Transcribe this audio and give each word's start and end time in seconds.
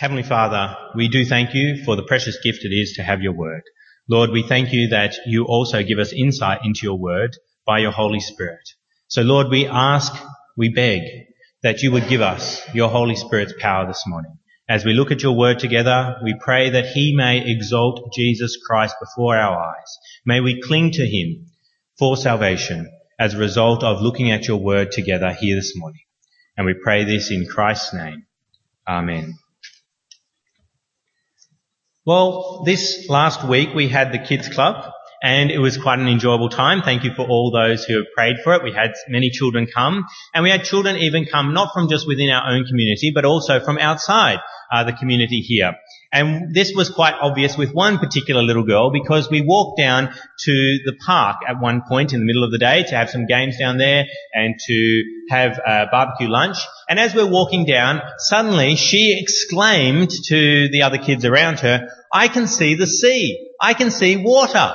Heavenly 0.00 0.22
Father, 0.22 0.78
we 0.94 1.08
do 1.08 1.26
thank 1.26 1.52
you 1.52 1.84
for 1.84 1.94
the 1.94 2.02
precious 2.02 2.38
gift 2.42 2.64
it 2.64 2.74
is 2.74 2.94
to 2.94 3.02
have 3.02 3.20
your 3.20 3.34
word. 3.34 3.60
Lord, 4.08 4.30
we 4.30 4.42
thank 4.42 4.72
you 4.72 4.88
that 4.88 5.14
you 5.26 5.44
also 5.44 5.82
give 5.82 5.98
us 5.98 6.14
insight 6.14 6.60
into 6.64 6.80
your 6.84 6.98
word 6.98 7.36
by 7.66 7.80
your 7.80 7.90
Holy 7.90 8.20
Spirit. 8.20 8.66
So 9.08 9.20
Lord, 9.20 9.48
we 9.50 9.66
ask, 9.66 10.10
we 10.56 10.70
beg 10.70 11.02
that 11.62 11.82
you 11.82 11.92
would 11.92 12.08
give 12.08 12.22
us 12.22 12.62
your 12.72 12.88
Holy 12.88 13.14
Spirit's 13.14 13.52
power 13.60 13.86
this 13.86 14.04
morning. 14.06 14.38
As 14.66 14.86
we 14.86 14.94
look 14.94 15.10
at 15.10 15.22
your 15.22 15.36
word 15.36 15.58
together, 15.58 16.16
we 16.24 16.34
pray 16.42 16.70
that 16.70 16.86
he 16.86 17.14
may 17.14 17.44
exalt 17.44 18.14
Jesus 18.14 18.56
Christ 18.66 18.94
before 19.02 19.36
our 19.36 19.60
eyes. 19.60 19.98
May 20.24 20.40
we 20.40 20.62
cling 20.62 20.92
to 20.92 21.06
him 21.06 21.44
for 21.98 22.16
salvation 22.16 22.90
as 23.18 23.34
a 23.34 23.38
result 23.38 23.84
of 23.84 24.00
looking 24.00 24.30
at 24.30 24.48
your 24.48 24.62
word 24.62 24.92
together 24.92 25.36
here 25.38 25.56
this 25.56 25.76
morning. 25.76 26.04
And 26.56 26.64
we 26.64 26.72
pray 26.72 27.04
this 27.04 27.30
in 27.30 27.46
Christ's 27.46 27.92
name. 27.92 28.24
Amen. 28.88 29.34
Well, 32.10 32.64
this 32.64 33.08
last 33.08 33.46
week 33.46 33.72
we 33.72 33.86
had 33.86 34.10
the 34.10 34.18
kids 34.18 34.48
club 34.48 34.84
and 35.22 35.48
it 35.48 35.60
was 35.60 35.78
quite 35.78 36.00
an 36.00 36.08
enjoyable 36.08 36.48
time. 36.48 36.82
Thank 36.82 37.04
you 37.04 37.14
for 37.14 37.24
all 37.24 37.52
those 37.52 37.84
who 37.84 37.98
have 37.98 38.06
prayed 38.16 38.38
for 38.42 38.52
it. 38.54 38.64
We 38.64 38.72
had 38.72 38.94
many 39.08 39.30
children 39.30 39.68
come 39.72 40.06
and 40.34 40.42
we 40.42 40.50
had 40.50 40.64
children 40.64 40.96
even 40.96 41.24
come 41.24 41.54
not 41.54 41.72
from 41.72 41.88
just 41.88 42.08
within 42.08 42.30
our 42.30 42.50
own 42.50 42.64
community 42.64 43.12
but 43.14 43.24
also 43.24 43.60
from 43.60 43.78
outside 43.78 44.40
uh, 44.72 44.82
the 44.82 44.92
community 44.92 45.38
here. 45.38 45.76
And 46.12 46.52
this 46.52 46.72
was 46.74 46.90
quite 46.90 47.14
obvious 47.20 47.56
with 47.56 47.72
one 47.72 47.98
particular 47.98 48.42
little 48.42 48.64
girl 48.64 48.90
because 48.90 49.30
we 49.30 49.42
walked 49.42 49.78
down 49.78 50.08
to 50.08 50.78
the 50.84 50.96
park 51.06 51.36
at 51.48 51.60
one 51.60 51.82
point 51.88 52.12
in 52.12 52.18
the 52.18 52.26
middle 52.26 52.42
of 52.42 52.50
the 52.50 52.58
day 52.58 52.82
to 52.82 52.96
have 52.96 53.10
some 53.10 53.26
games 53.26 53.58
down 53.58 53.78
there 53.78 54.06
and 54.34 54.56
to 54.66 55.02
have 55.30 55.58
a 55.64 55.86
barbecue 55.90 56.28
lunch. 56.28 56.58
And 56.88 56.98
as 56.98 57.14
we're 57.14 57.30
walking 57.30 57.64
down, 57.64 58.02
suddenly 58.18 58.74
she 58.74 59.16
exclaimed 59.20 60.10
to 60.10 60.68
the 60.70 60.82
other 60.82 60.98
kids 60.98 61.24
around 61.24 61.60
her, 61.60 61.88
I 62.12 62.26
can 62.26 62.48
see 62.48 62.74
the 62.74 62.88
sea. 62.88 63.48
I 63.60 63.74
can 63.74 63.92
see 63.92 64.16
water. 64.16 64.74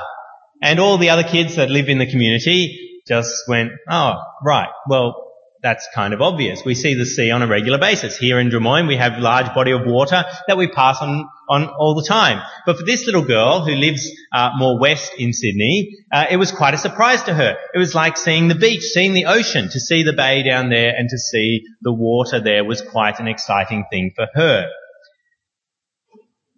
And 0.62 0.80
all 0.80 0.96
the 0.96 1.10
other 1.10 1.22
kids 1.22 1.56
that 1.56 1.70
live 1.70 1.90
in 1.90 1.98
the 1.98 2.10
community 2.10 3.02
just 3.06 3.42
went, 3.46 3.72
oh, 3.90 4.14
right, 4.42 4.70
well, 4.88 5.25
that's 5.66 5.88
kind 5.92 6.14
of 6.14 6.22
obvious. 6.22 6.62
We 6.64 6.76
see 6.76 6.94
the 6.94 7.04
sea 7.04 7.32
on 7.32 7.42
a 7.42 7.48
regular 7.48 7.78
basis. 7.78 8.16
Here 8.16 8.38
in 8.38 8.50
Drummoyne, 8.50 8.86
we 8.86 8.96
have 8.98 9.18
large 9.18 9.52
body 9.52 9.72
of 9.72 9.80
water 9.84 10.24
that 10.46 10.56
we 10.56 10.68
pass 10.68 10.98
on, 11.00 11.28
on 11.48 11.64
all 11.66 11.96
the 11.96 12.06
time. 12.06 12.40
But 12.64 12.78
for 12.78 12.84
this 12.84 13.04
little 13.04 13.24
girl 13.24 13.64
who 13.64 13.72
lives 13.72 14.08
uh, 14.32 14.50
more 14.56 14.78
west 14.78 15.10
in 15.18 15.32
Sydney, 15.32 15.96
uh, 16.12 16.26
it 16.30 16.36
was 16.36 16.52
quite 16.52 16.74
a 16.74 16.78
surprise 16.78 17.24
to 17.24 17.34
her. 17.34 17.56
It 17.74 17.78
was 17.78 17.96
like 17.96 18.16
seeing 18.16 18.46
the 18.46 18.54
beach, 18.54 18.82
seeing 18.82 19.12
the 19.12 19.24
ocean, 19.24 19.68
to 19.70 19.80
see 19.80 20.04
the 20.04 20.12
bay 20.12 20.44
down 20.44 20.70
there 20.70 20.94
and 20.96 21.08
to 21.08 21.18
see 21.18 21.64
the 21.82 21.92
water 21.92 22.38
there 22.38 22.64
was 22.64 22.80
quite 22.80 23.18
an 23.18 23.26
exciting 23.26 23.86
thing 23.90 24.12
for 24.14 24.28
her. 24.36 24.70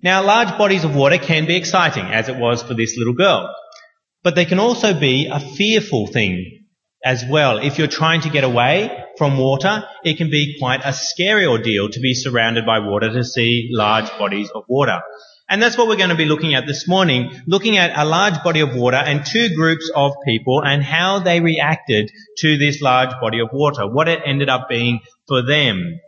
Now, 0.03 0.23
large 0.23 0.59
bodies 0.59 0.85
of 0.85 0.95
water 0.95 1.17
can 1.17 1.47
be 1.47 1.57
exciting, 1.57 2.05
as 2.05 2.29
it 2.29 2.37
was 2.37 2.63
for 2.63 2.75
this 2.75 2.95
little 2.99 3.15
girl. 3.15 3.55
But 4.23 4.35
they 4.35 4.45
can 4.45 4.59
also 4.59 4.93
be 4.93 5.29
a 5.33 5.41
fearful 5.41 6.09
thing 6.09 6.58
as 7.05 7.25
well. 7.29 7.59
If 7.59 7.79
you're 7.79 7.87
trying 7.87 8.23
to 8.23 8.31
get 8.31 8.45
away 8.45 9.05
from 9.17 9.39
water, 9.39 9.85
it 10.05 10.17
can 10.17 10.31
be 10.31 10.57
quite 10.59 10.81
a 10.85 10.93
scary 10.93 11.47
ordeal 11.47 11.89
to 11.91 12.01
be 12.01 12.15
surrounded 12.15 12.67
by 12.67 12.81
water, 12.81 13.13
to 13.13 13.25
see 13.25 13.69
large 13.73 14.11
bodies 14.19 14.51
of 14.55 14.65
water. 14.69 15.01
And 15.51 15.63
that's 15.63 15.79
what 15.79 15.89
we're 15.89 15.97
going 15.97 16.11
to 16.11 16.17
be 16.17 16.27
looking 16.27 16.55
at 16.55 16.67
this 16.67 16.87
morning, 16.87 17.31
looking 17.47 17.79
at 17.79 17.97
a 17.97 18.05
large 18.05 18.43
body 18.43 18.61
of 18.61 18.75
water 18.75 18.99
and 18.99 19.25
two 19.25 19.55
groups 19.55 19.91
of 19.95 20.13
people 20.27 20.63
and 20.63 20.83
how 20.83 21.21
they 21.21 21.41
reacted 21.41 22.11
to 22.39 22.59
this 22.59 22.83
large 22.83 23.11
body 23.21 23.41
of 23.41 23.49
water, 23.53 23.87
what 23.91 24.09
it 24.09 24.21
ended 24.27 24.51
up 24.51 24.69
being 24.69 25.01
for 25.27 25.43
them. 25.43 26.01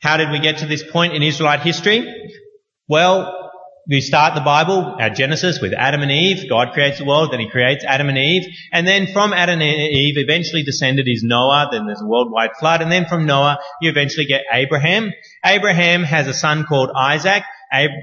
How 0.00 0.18
did 0.18 0.30
we 0.30 0.38
get 0.38 0.58
to 0.58 0.66
this 0.66 0.82
point 0.82 1.14
in 1.14 1.22
Israelite 1.22 1.60
history? 1.60 2.32
Well, 2.86 3.43
we 3.86 4.00
start 4.00 4.34
the 4.34 4.40
Bible 4.40 4.96
at 4.98 5.14
Genesis 5.14 5.60
with 5.60 5.74
Adam 5.74 6.00
and 6.00 6.10
Eve. 6.10 6.48
God 6.48 6.72
creates 6.72 6.98
the 6.98 7.04
world, 7.04 7.32
then 7.32 7.40
he 7.40 7.50
creates 7.50 7.84
Adam 7.84 8.08
and 8.08 8.16
Eve. 8.16 8.44
And 8.72 8.86
then 8.86 9.12
from 9.12 9.32
Adam 9.32 9.60
and 9.60 9.62
Eve 9.62 10.16
eventually 10.16 10.62
descended 10.62 11.06
is 11.06 11.22
Noah, 11.22 11.68
then 11.70 11.86
there's 11.86 12.00
a 12.00 12.06
worldwide 12.06 12.56
flood. 12.58 12.80
And 12.80 12.90
then 12.90 13.06
from 13.06 13.26
Noah 13.26 13.58
you 13.82 13.90
eventually 13.90 14.24
get 14.26 14.44
Abraham. 14.50 15.12
Abraham 15.44 16.02
has 16.02 16.26
a 16.28 16.34
son 16.34 16.64
called 16.64 16.90
Isaac. 16.96 17.42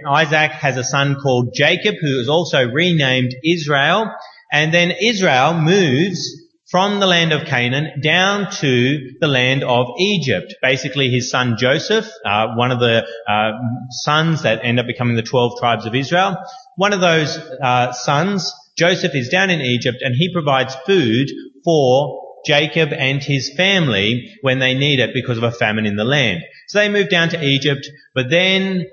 Isaac 0.07 0.51
has 0.51 0.77
a 0.77 0.83
son 0.83 1.15
called 1.15 1.53
Jacob 1.55 1.95
who 1.99 2.19
is 2.19 2.29
also 2.29 2.67
renamed 2.67 3.33
Israel. 3.43 4.11
And 4.51 4.73
then 4.73 4.91
Israel 4.91 5.59
moves 5.59 6.29
from 6.71 7.01
the 7.01 7.05
land 7.05 7.33
of 7.33 7.45
Canaan 7.45 7.99
down 8.01 8.49
to 8.49 9.11
the 9.19 9.27
land 9.27 9.61
of 9.61 9.87
Egypt. 9.99 10.55
Basically, 10.61 11.09
his 11.09 11.29
son 11.29 11.57
Joseph, 11.57 12.09
uh, 12.25 12.55
one 12.55 12.71
of 12.71 12.79
the 12.79 13.05
uh, 13.27 13.51
sons 13.89 14.43
that 14.43 14.63
end 14.63 14.79
up 14.79 14.87
becoming 14.87 15.17
the 15.17 15.21
12 15.21 15.59
tribes 15.59 15.85
of 15.85 15.93
Israel, 15.93 16.37
one 16.77 16.93
of 16.93 17.01
those 17.01 17.37
uh, 17.37 17.91
sons, 17.91 18.53
Joseph, 18.77 19.13
is 19.13 19.27
down 19.27 19.49
in 19.49 19.59
Egypt 19.59 19.97
and 19.99 20.15
he 20.15 20.31
provides 20.31 20.73
food 20.85 21.29
for 21.65 22.39
Jacob 22.45 22.93
and 22.93 23.21
his 23.21 23.53
family 23.55 24.33
when 24.41 24.59
they 24.59 24.73
need 24.73 25.01
it 25.01 25.13
because 25.13 25.37
of 25.37 25.43
a 25.43 25.51
famine 25.51 25.85
in 25.85 25.97
the 25.97 26.05
land. 26.05 26.41
So 26.69 26.79
they 26.79 26.89
move 26.89 27.09
down 27.09 27.29
to 27.29 27.43
Egypt, 27.43 27.85
but 28.15 28.29
then 28.29 28.85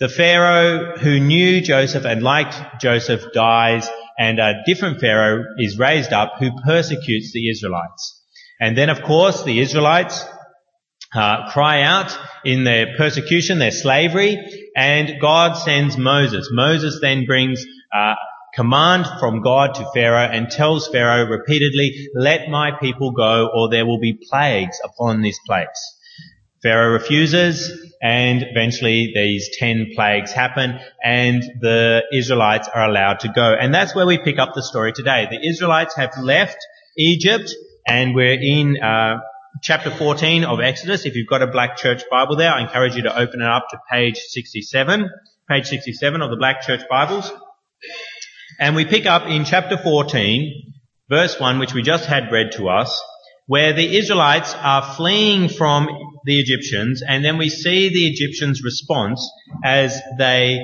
the 0.00 0.08
Pharaoh 0.08 0.96
who 0.96 1.20
knew 1.20 1.60
Joseph 1.60 2.06
and 2.06 2.22
liked 2.22 2.80
Joseph 2.80 3.32
dies 3.34 3.86
and 4.22 4.38
a 4.38 4.62
different 4.66 5.00
Pharaoh 5.00 5.44
is 5.58 5.78
raised 5.78 6.12
up 6.12 6.34
who 6.38 6.50
persecutes 6.64 7.32
the 7.32 7.50
Israelites. 7.50 8.22
And 8.60 8.78
then 8.78 8.88
of 8.88 9.02
course 9.02 9.42
the 9.42 9.58
Israelites 9.58 10.24
uh, 11.12 11.50
cry 11.50 11.82
out 11.82 12.16
in 12.44 12.62
their 12.62 12.96
persecution, 12.96 13.58
their 13.58 13.72
slavery, 13.72 14.38
and 14.76 15.20
God 15.20 15.54
sends 15.54 15.96
Moses. 15.96 16.48
Moses 16.52 17.00
then 17.02 17.26
brings 17.26 17.64
uh, 17.92 18.14
command 18.54 19.06
from 19.18 19.42
God 19.42 19.74
to 19.74 19.90
Pharaoh 19.92 20.30
and 20.36 20.48
tells 20.48 20.88
Pharaoh 20.88 21.26
repeatedly, 21.28 22.08
let 22.14 22.48
my 22.48 22.70
people 22.80 23.10
go 23.10 23.50
or 23.52 23.70
there 23.70 23.86
will 23.86 24.00
be 24.00 24.20
plagues 24.30 24.78
upon 24.84 25.22
this 25.22 25.38
place. 25.48 25.80
Pharaoh 26.62 26.92
refuses 26.92 27.91
and 28.02 28.42
eventually 28.42 29.12
these 29.14 29.56
ten 29.56 29.92
plagues 29.94 30.32
happen 30.32 30.80
and 31.02 31.42
the 31.60 32.02
Israelites 32.12 32.68
are 32.74 32.88
allowed 32.88 33.20
to 33.20 33.28
go. 33.28 33.54
And 33.54 33.72
that's 33.72 33.94
where 33.94 34.06
we 34.06 34.18
pick 34.18 34.40
up 34.40 34.54
the 34.54 34.62
story 34.62 34.92
today. 34.92 35.28
The 35.30 35.48
Israelites 35.48 35.94
have 35.94 36.10
left 36.20 36.58
Egypt 36.98 37.54
and 37.86 38.14
we're 38.14 38.40
in 38.40 38.82
uh, 38.82 39.20
chapter 39.62 39.90
14 39.90 40.44
of 40.44 40.60
Exodus. 40.60 41.06
If 41.06 41.14
you've 41.14 41.28
got 41.28 41.42
a 41.42 41.46
black 41.46 41.76
church 41.76 42.02
Bible 42.10 42.34
there, 42.34 42.50
I 42.50 42.62
encourage 42.62 42.96
you 42.96 43.02
to 43.04 43.16
open 43.16 43.40
it 43.40 43.48
up 43.48 43.68
to 43.70 43.78
page 43.88 44.18
67, 44.18 45.08
page 45.48 45.66
67 45.66 46.22
of 46.22 46.30
the 46.30 46.36
black 46.36 46.62
church 46.62 46.82
Bibles. 46.90 47.30
And 48.58 48.74
we 48.74 48.84
pick 48.84 49.06
up 49.06 49.28
in 49.28 49.44
chapter 49.44 49.78
14, 49.78 50.74
verse 51.08 51.38
1, 51.38 51.60
which 51.60 51.72
we 51.72 51.82
just 51.82 52.06
had 52.06 52.32
read 52.32 52.52
to 52.52 52.68
us, 52.68 53.00
where 53.46 53.72
the 53.72 53.96
Israelites 53.96 54.54
are 54.54 54.94
fleeing 54.94 55.48
from 55.48 55.88
the 56.24 56.38
Egyptians, 56.38 57.02
and 57.06 57.24
then 57.24 57.38
we 57.38 57.48
see 57.48 57.88
the 57.88 58.06
Egyptians' 58.06 58.62
response 58.62 59.28
as 59.64 60.00
they 60.18 60.60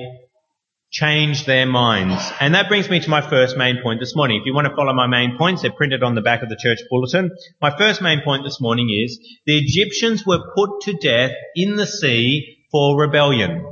change 0.91 1.45
their 1.45 1.67
minds. 1.67 2.33
And 2.41 2.55
that 2.55 2.69
brings 2.69 2.89
me 2.89 3.01
to 3.01 3.11
my 3.11 3.21
first 3.21 3.57
main 3.57 3.83
point 3.83 4.01
this 4.01 4.17
morning. 4.17 4.41
If 4.41 4.47
you 4.47 4.55
want 4.55 4.69
to 4.69 4.75
follow 4.75 4.95
my 4.95 5.07
main 5.07 5.37
points, 5.37 5.63
they're 5.63 5.73
printed 5.73 6.03
on 6.03 6.15
the 6.15 6.23
back 6.23 6.43
of 6.43 6.49
the 6.49 6.59
church 6.59 6.79
bulletin. 6.89 7.31
My 7.61 7.77
first 7.77 8.01
main 8.01 8.23
point 8.23 8.45
this 8.45 8.61
morning 8.61 8.89
is 9.05 9.19
the 9.45 9.59
Egyptians 9.59 10.25
were 10.25 10.53
put 10.55 10.81
to 10.83 10.95
death 10.95 11.33
in 11.55 11.77
the 11.77 11.87
sea 11.87 12.57
for 12.71 12.99
rebellion. 12.99 13.71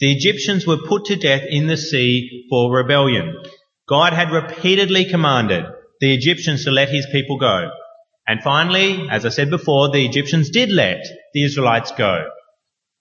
The 0.00 0.12
Egyptians 0.12 0.66
were 0.66 0.78
put 0.88 1.06
to 1.06 1.16
death 1.16 1.42
in 1.48 1.66
the 1.66 1.76
sea 1.76 2.46
for 2.48 2.74
rebellion. 2.74 3.36
God 3.88 4.12
had 4.12 4.30
repeatedly 4.30 5.06
commanded 5.06 5.64
the 6.00 6.14
Egyptians 6.14 6.64
to 6.64 6.70
let 6.70 6.88
his 6.88 7.06
people 7.10 7.38
go. 7.38 7.70
And 8.28 8.42
finally, 8.42 9.08
as 9.10 9.24
I 9.24 9.30
said 9.30 9.48
before, 9.48 9.90
the 9.90 10.04
Egyptians 10.04 10.50
did 10.50 10.70
let 10.70 11.02
the 11.32 11.44
Israelites 11.44 11.92
go. 11.92 12.26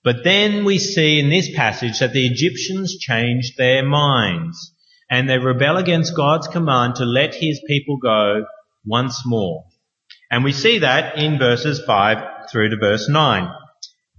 But 0.01 0.23
then 0.23 0.63
we 0.63 0.79
see 0.79 1.19
in 1.19 1.29
this 1.29 1.53
passage 1.53 1.99
that 1.99 2.13
the 2.13 2.25
Egyptians 2.25 2.97
changed 2.97 3.57
their 3.57 3.85
minds 3.85 4.73
and 5.11 5.29
they 5.29 5.37
rebel 5.37 5.75
against 5.75 6.16
God's 6.16 6.47
command 6.47 6.96
to 6.96 7.05
let 7.05 7.35
his 7.35 7.61
people 7.67 7.97
go 7.97 8.46
once 8.85 9.23
more. 9.25 9.66
And 10.31 10.46
we 10.46 10.53
see 10.53 10.79
that 10.79 11.17
in 11.17 11.37
verses 11.37 11.81
5 11.85 12.49
through 12.49 12.69
to 12.69 12.78
verse 12.78 13.09
9. 13.09 13.49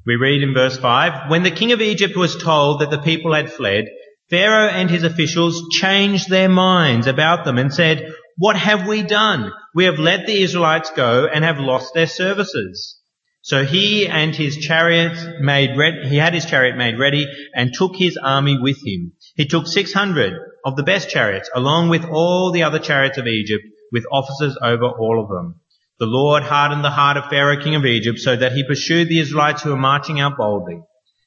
We 0.06 0.16
read 0.16 0.42
in 0.42 0.52
verse 0.52 0.76
5, 0.76 1.30
When 1.30 1.42
the 1.42 1.50
king 1.50 1.72
of 1.72 1.80
Egypt 1.80 2.16
was 2.16 2.36
told 2.36 2.82
that 2.82 2.90
the 2.90 3.00
people 3.00 3.32
had 3.32 3.50
fled, 3.50 3.86
Pharaoh 4.28 4.68
and 4.68 4.90
his 4.90 5.04
officials 5.04 5.68
changed 5.70 6.28
their 6.28 6.50
minds 6.50 7.06
about 7.06 7.46
them 7.46 7.56
and 7.56 7.72
said, 7.72 8.14
what 8.38 8.56
have 8.56 8.86
we 8.86 9.02
done? 9.02 9.52
We 9.78 9.84
have 9.84 10.00
let 10.00 10.26
the 10.26 10.42
Israelites 10.42 10.90
go 10.90 11.28
and 11.32 11.44
have 11.44 11.60
lost 11.60 11.94
their 11.94 12.08
services. 12.08 12.98
So 13.42 13.64
he 13.64 14.08
and 14.08 14.34
his 14.34 14.56
chariot 14.56 15.40
made 15.40 15.76
ready, 15.76 16.08
he 16.08 16.16
had 16.16 16.34
his 16.34 16.46
chariot 16.46 16.76
made 16.76 16.98
ready 16.98 17.28
and 17.54 17.72
took 17.72 17.94
his 17.94 18.16
army 18.16 18.58
with 18.58 18.84
him. 18.84 19.12
He 19.36 19.46
took 19.46 19.68
600 19.68 20.34
of 20.64 20.74
the 20.74 20.82
best 20.82 21.10
chariots 21.10 21.48
along 21.54 21.90
with 21.90 22.04
all 22.04 22.50
the 22.50 22.64
other 22.64 22.80
chariots 22.80 23.18
of 23.18 23.28
Egypt 23.28 23.62
with 23.92 24.04
officers 24.10 24.58
over 24.60 24.86
all 24.86 25.22
of 25.22 25.28
them. 25.28 25.60
The 26.00 26.06
Lord 26.06 26.42
hardened 26.42 26.82
the 26.82 26.90
heart 26.90 27.16
of 27.16 27.30
Pharaoh 27.30 27.62
king 27.62 27.76
of 27.76 27.86
Egypt 27.86 28.18
so 28.18 28.34
that 28.34 28.54
he 28.54 28.66
pursued 28.66 29.08
the 29.08 29.20
Israelites 29.20 29.62
who 29.62 29.70
were 29.70 29.76
marching 29.76 30.18
out 30.18 30.36
boldly. 30.36 30.80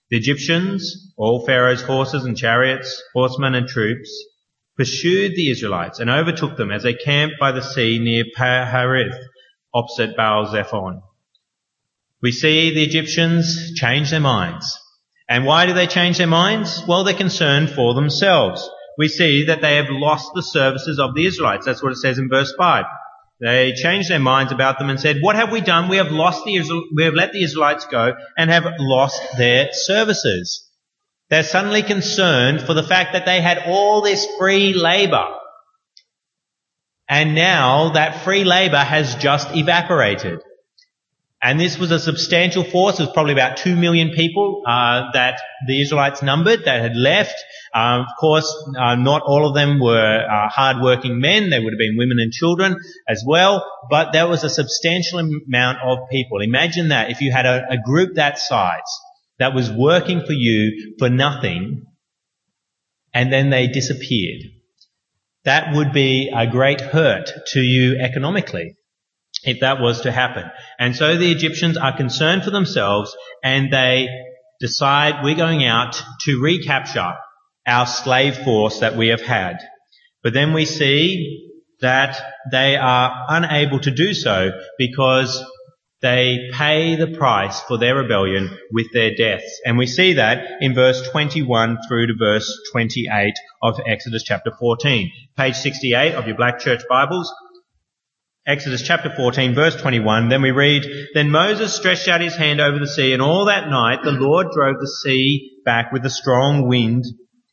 The 0.09 0.17
Egyptians, 0.17 1.13
all 1.15 1.45
Pharaoh's 1.45 1.83
horses 1.83 2.25
and 2.25 2.35
chariots, 2.35 3.01
horsemen 3.13 3.55
and 3.55 3.69
troops, 3.69 4.11
pursued 4.81 5.35
the 5.35 5.51
Israelites 5.51 5.99
and 5.99 6.09
overtook 6.09 6.57
them 6.57 6.71
as 6.71 6.81
they 6.81 6.95
camped 6.95 7.35
by 7.39 7.51
the 7.51 7.61
sea 7.61 7.99
near 7.99 8.23
Pi-hahiroth, 8.35 9.15
opposite 9.71 10.17
Baal 10.17 10.47
Zephon. 10.47 11.03
We 12.19 12.31
see 12.31 12.73
the 12.73 12.83
Egyptians 12.83 13.73
change 13.75 14.09
their 14.09 14.19
minds. 14.19 14.65
And 15.29 15.45
why 15.45 15.67
do 15.67 15.73
they 15.73 15.85
change 15.85 16.17
their 16.17 16.25
minds? 16.25 16.81
Well, 16.87 17.03
they're 17.03 17.13
concerned 17.13 17.69
for 17.69 17.93
themselves. 17.93 18.67
We 18.97 19.07
see 19.07 19.45
that 19.45 19.61
they 19.61 19.75
have 19.75 19.91
lost 19.91 20.31
the 20.33 20.41
services 20.41 20.97
of 20.97 21.13
the 21.13 21.27
Israelites. 21.27 21.67
That's 21.67 21.83
what 21.83 21.91
it 21.91 21.97
says 21.97 22.17
in 22.17 22.27
verse 22.27 22.51
5. 22.57 22.85
They 23.39 23.73
changed 23.73 24.09
their 24.09 24.19
minds 24.19 24.51
about 24.51 24.79
them 24.79 24.89
and 24.89 24.99
said, 24.99 25.17
what 25.21 25.35
have 25.35 25.51
we 25.51 25.61
done? 25.61 25.89
We 25.89 25.97
have 25.97 26.11
lost 26.11 26.43
the 26.43 26.87
we 26.95 27.03
have 27.03 27.13
let 27.13 27.33
the 27.33 27.43
Israelites 27.43 27.85
go 27.85 28.15
and 28.35 28.49
have 28.49 28.65
lost 28.79 29.21
their 29.37 29.69
services. 29.73 30.67
They're 31.31 31.43
suddenly 31.43 31.81
concerned 31.81 32.61
for 32.61 32.73
the 32.73 32.83
fact 32.83 33.13
that 33.13 33.25
they 33.25 33.39
had 33.39 33.63
all 33.65 34.01
this 34.01 34.27
free 34.37 34.73
labor. 34.73 35.27
And 37.07 37.35
now 37.35 37.93
that 37.93 38.25
free 38.25 38.43
labor 38.43 38.77
has 38.77 39.15
just 39.15 39.47
evaporated. 39.55 40.41
And 41.41 41.57
this 41.57 41.79
was 41.79 41.89
a 41.91 41.99
substantial 41.99 42.65
force. 42.65 42.99
It 42.99 43.03
was 43.03 43.13
probably 43.13 43.31
about 43.31 43.55
two 43.55 43.77
million 43.77 44.11
people 44.11 44.61
uh, 44.67 45.03
that 45.13 45.39
the 45.67 45.81
Israelites 45.81 46.21
numbered 46.21 46.65
that 46.65 46.81
had 46.81 46.97
left. 46.97 47.35
Uh, 47.73 48.03
of 48.05 48.07
course, 48.19 48.53
uh, 48.77 48.95
not 48.95 49.21
all 49.25 49.47
of 49.47 49.55
them 49.55 49.79
were 49.79 50.25
uh, 50.29 50.49
hard-working 50.49 51.17
men. 51.21 51.49
There 51.49 51.63
would 51.63 51.71
have 51.71 51.79
been 51.79 51.95
women 51.97 52.17
and 52.19 52.33
children 52.33 52.75
as 53.07 53.23
well. 53.25 53.65
But 53.89 54.11
there 54.11 54.27
was 54.27 54.43
a 54.43 54.49
substantial 54.49 55.19
amount 55.19 55.77
of 55.81 56.09
people. 56.11 56.41
Imagine 56.41 56.89
that 56.89 57.09
if 57.09 57.21
you 57.21 57.31
had 57.31 57.45
a, 57.45 57.71
a 57.71 57.77
group 57.77 58.15
that 58.15 58.37
size 58.37 58.81
that 59.41 59.55
was 59.55 59.71
working 59.71 60.21
for 60.23 60.33
you 60.33 60.95
for 60.99 61.09
nothing, 61.09 61.87
and 63.11 63.33
then 63.33 63.49
they 63.49 63.67
disappeared. 63.67 64.43
That 65.45 65.75
would 65.75 65.93
be 65.93 66.31
a 66.31 66.45
great 66.45 66.79
hurt 66.79 67.31
to 67.53 67.59
you 67.59 67.97
economically 67.99 68.75
if 69.43 69.61
that 69.61 69.81
was 69.81 70.01
to 70.01 70.11
happen. 70.11 70.43
And 70.77 70.95
so 70.95 71.17
the 71.17 71.31
Egyptians 71.31 71.75
are 71.75 71.97
concerned 71.97 72.43
for 72.43 72.51
themselves 72.51 73.17
and 73.43 73.73
they 73.73 74.09
decide 74.59 75.23
we're 75.23 75.33
going 75.33 75.65
out 75.65 75.99
to 76.25 76.39
recapture 76.39 77.13
our 77.65 77.87
slave 77.87 78.37
force 78.37 78.81
that 78.81 78.95
we 78.95 79.07
have 79.07 79.21
had. 79.21 79.57
But 80.21 80.33
then 80.33 80.53
we 80.53 80.65
see 80.65 81.49
that 81.79 82.21
they 82.51 82.75
are 82.75 83.25
unable 83.27 83.79
to 83.79 83.89
do 83.89 84.13
so 84.13 84.51
because 84.77 85.43
they 86.01 86.49
pay 86.53 86.95
the 86.95 87.15
price 87.15 87.61
for 87.61 87.77
their 87.77 87.95
rebellion 87.95 88.57
with 88.71 88.87
their 88.91 89.13
deaths. 89.15 89.61
And 89.65 89.77
we 89.77 89.85
see 89.85 90.13
that 90.13 90.61
in 90.61 90.73
verse 90.73 91.07
21 91.09 91.77
through 91.87 92.07
to 92.07 92.13
verse 92.17 92.51
28 92.71 93.33
of 93.61 93.79
Exodus 93.85 94.23
chapter 94.23 94.51
14. 94.59 95.11
Page 95.37 95.55
68 95.55 96.15
of 96.15 96.25
your 96.25 96.35
black 96.35 96.59
church 96.59 96.81
Bibles. 96.89 97.31
Exodus 98.47 98.81
chapter 98.81 99.13
14 99.15 99.53
verse 99.53 99.75
21, 99.75 100.29
then 100.29 100.41
we 100.41 100.49
read, 100.49 100.83
Then 101.13 101.29
Moses 101.29 101.75
stretched 101.75 102.07
out 102.07 102.21
his 102.21 102.35
hand 102.35 102.59
over 102.59 102.79
the 102.79 102.87
sea, 102.87 103.13
and 103.13 103.21
all 103.21 103.45
that 103.45 103.69
night 103.69 103.99
the 104.03 104.11
Lord 104.11 104.47
drove 104.51 104.79
the 104.79 104.87
sea 105.03 105.51
back 105.63 105.91
with 105.91 106.03
a 106.07 106.09
strong 106.09 106.67
wind, 106.67 107.05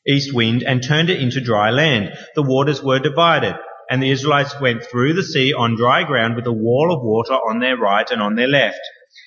east 0.06 0.34
wind, 0.34 0.62
and 0.62 0.82
turned 0.82 1.10
it 1.10 1.20
into 1.20 1.42
dry 1.42 1.70
land. 1.70 2.14
The 2.34 2.42
waters 2.42 2.82
were 2.82 3.00
divided, 3.00 3.54
and 3.90 4.02
the 4.02 4.10
Israelites 4.10 4.60
went 4.60 4.84
through 4.84 5.14
the 5.14 5.22
sea 5.22 5.52
on 5.52 5.76
dry 5.76 6.04
ground 6.04 6.36
with 6.36 6.46
a 6.46 6.52
wall 6.52 6.94
of 6.94 7.02
water 7.02 7.34
on 7.34 7.58
their 7.58 7.76
right 7.76 8.10
and 8.10 8.20
on 8.20 8.34
their 8.34 8.48
left. 8.48 8.80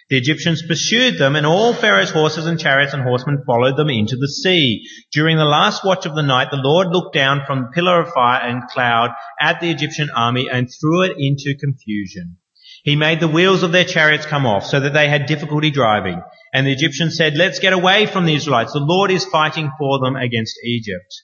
The 0.09 0.17
Egyptians 0.17 0.61
pursued 0.67 1.17
them, 1.17 1.35
and 1.35 1.45
all 1.45 1.73
Pharaoh's 1.73 2.11
horses 2.11 2.45
and 2.45 2.59
chariots 2.59 2.93
and 2.93 3.01
horsemen 3.01 3.43
followed 3.45 3.77
them 3.77 3.89
into 3.89 4.17
the 4.17 4.27
sea. 4.27 4.83
During 5.11 5.37
the 5.37 5.45
last 5.45 5.85
watch 5.85 6.05
of 6.05 6.15
the 6.15 6.21
night, 6.21 6.49
the 6.51 6.57
Lord 6.57 6.89
looked 6.89 7.13
down 7.13 7.43
from 7.47 7.61
the 7.61 7.71
pillar 7.73 8.01
of 8.01 8.13
fire 8.13 8.41
and 8.41 8.67
cloud 8.67 9.11
at 9.39 9.61
the 9.61 9.71
Egyptian 9.71 10.09
army 10.09 10.49
and 10.51 10.67
threw 10.69 11.03
it 11.03 11.13
into 11.17 11.55
confusion. 11.57 12.37
He 12.83 12.95
made 12.95 13.19
the 13.19 13.27
wheels 13.27 13.63
of 13.63 13.71
their 13.71 13.85
chariots 13.85 14.25
come 14.25 14.45
off 14.45 14.65
so 14.65 14.79
that 14.79 14.93
they 14.93 15.07
had 15.07 15.27
difficulty 15.27 15.71
driving. 15.71 16.21
And 16.53 16.67
the 16.67 16.73
Egyptians 16.73 17.15
said, 17.15 17.37
let's 17.37 17.59
get 17.59 17.73
away 17.73 18.05
from 18.05 18.25
the 18.25 18.35
Israelites. 18.35 18.73
The 18.73 18.79
Lord 18.79 19.11
is 19.11 19.23
fighting 19.23 19.71
for 19.77 19.99
them 19.99 20.15
against 20.15 20.59
Egypt. 20.65 21.23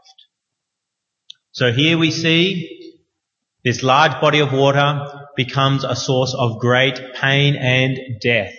So 1.53 1.73
here 1.73 1.97
we 1.97 2.11
see 2.11 2.95
this 3.65 3.83
large 3.83 4.21
body 4.21 4.39
of 4.39 4.53
water 4.53 5.05
becomes 5.35 5.83
a 5.83 5.97
source 5.97 6.33
of 6.33 6.59
great 6.59 6.99
pain 7.15 7.57
and 7.57 7.99
death 8.21 8.53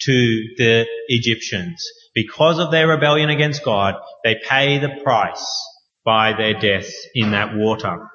to 0.00 0.42
the 0.56 0.86
Egyptians. 1.08 1.86
Because 2.14 2.58
of 2.58 2.70
their 2.70 2.88
rebellion 2.88 3.28
against 3.28 3.64
God, 3.64 3.96
they 4.24 4.36
pay 4.48 4.78
the 4.78 5.00
price 5.04 5.46
by 6.04 6.32
their 6.32 6.54
death 6.54 6.90
in 7.14 7.32
that 7.32 7.54
water. 7.54 8.08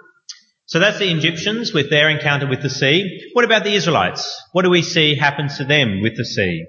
So 0.65 0.79
that's 0.79 0.97
the 0.97 1.11
Egyptians 1.11 1.71
with 1.71 1.91
their 1.91 2.09
encounter 2.09 2.47
with 2.47 2.63
the 2.63 2.69
sea. 2.71 3.29
What 3.33 3.45
about 3.45 3.63
the 3.63 3.75
Israelites? 3.75 4.41
What 4.51 4.63
do 4.63 4.71
we 4.71 4.81
see 4.81 5.15
happens 5.15 5.57
to 5.57 5.65
them 5.65 6.01
with 6.01 6.17
the 6.17 6.25
sea? 6.25 6.65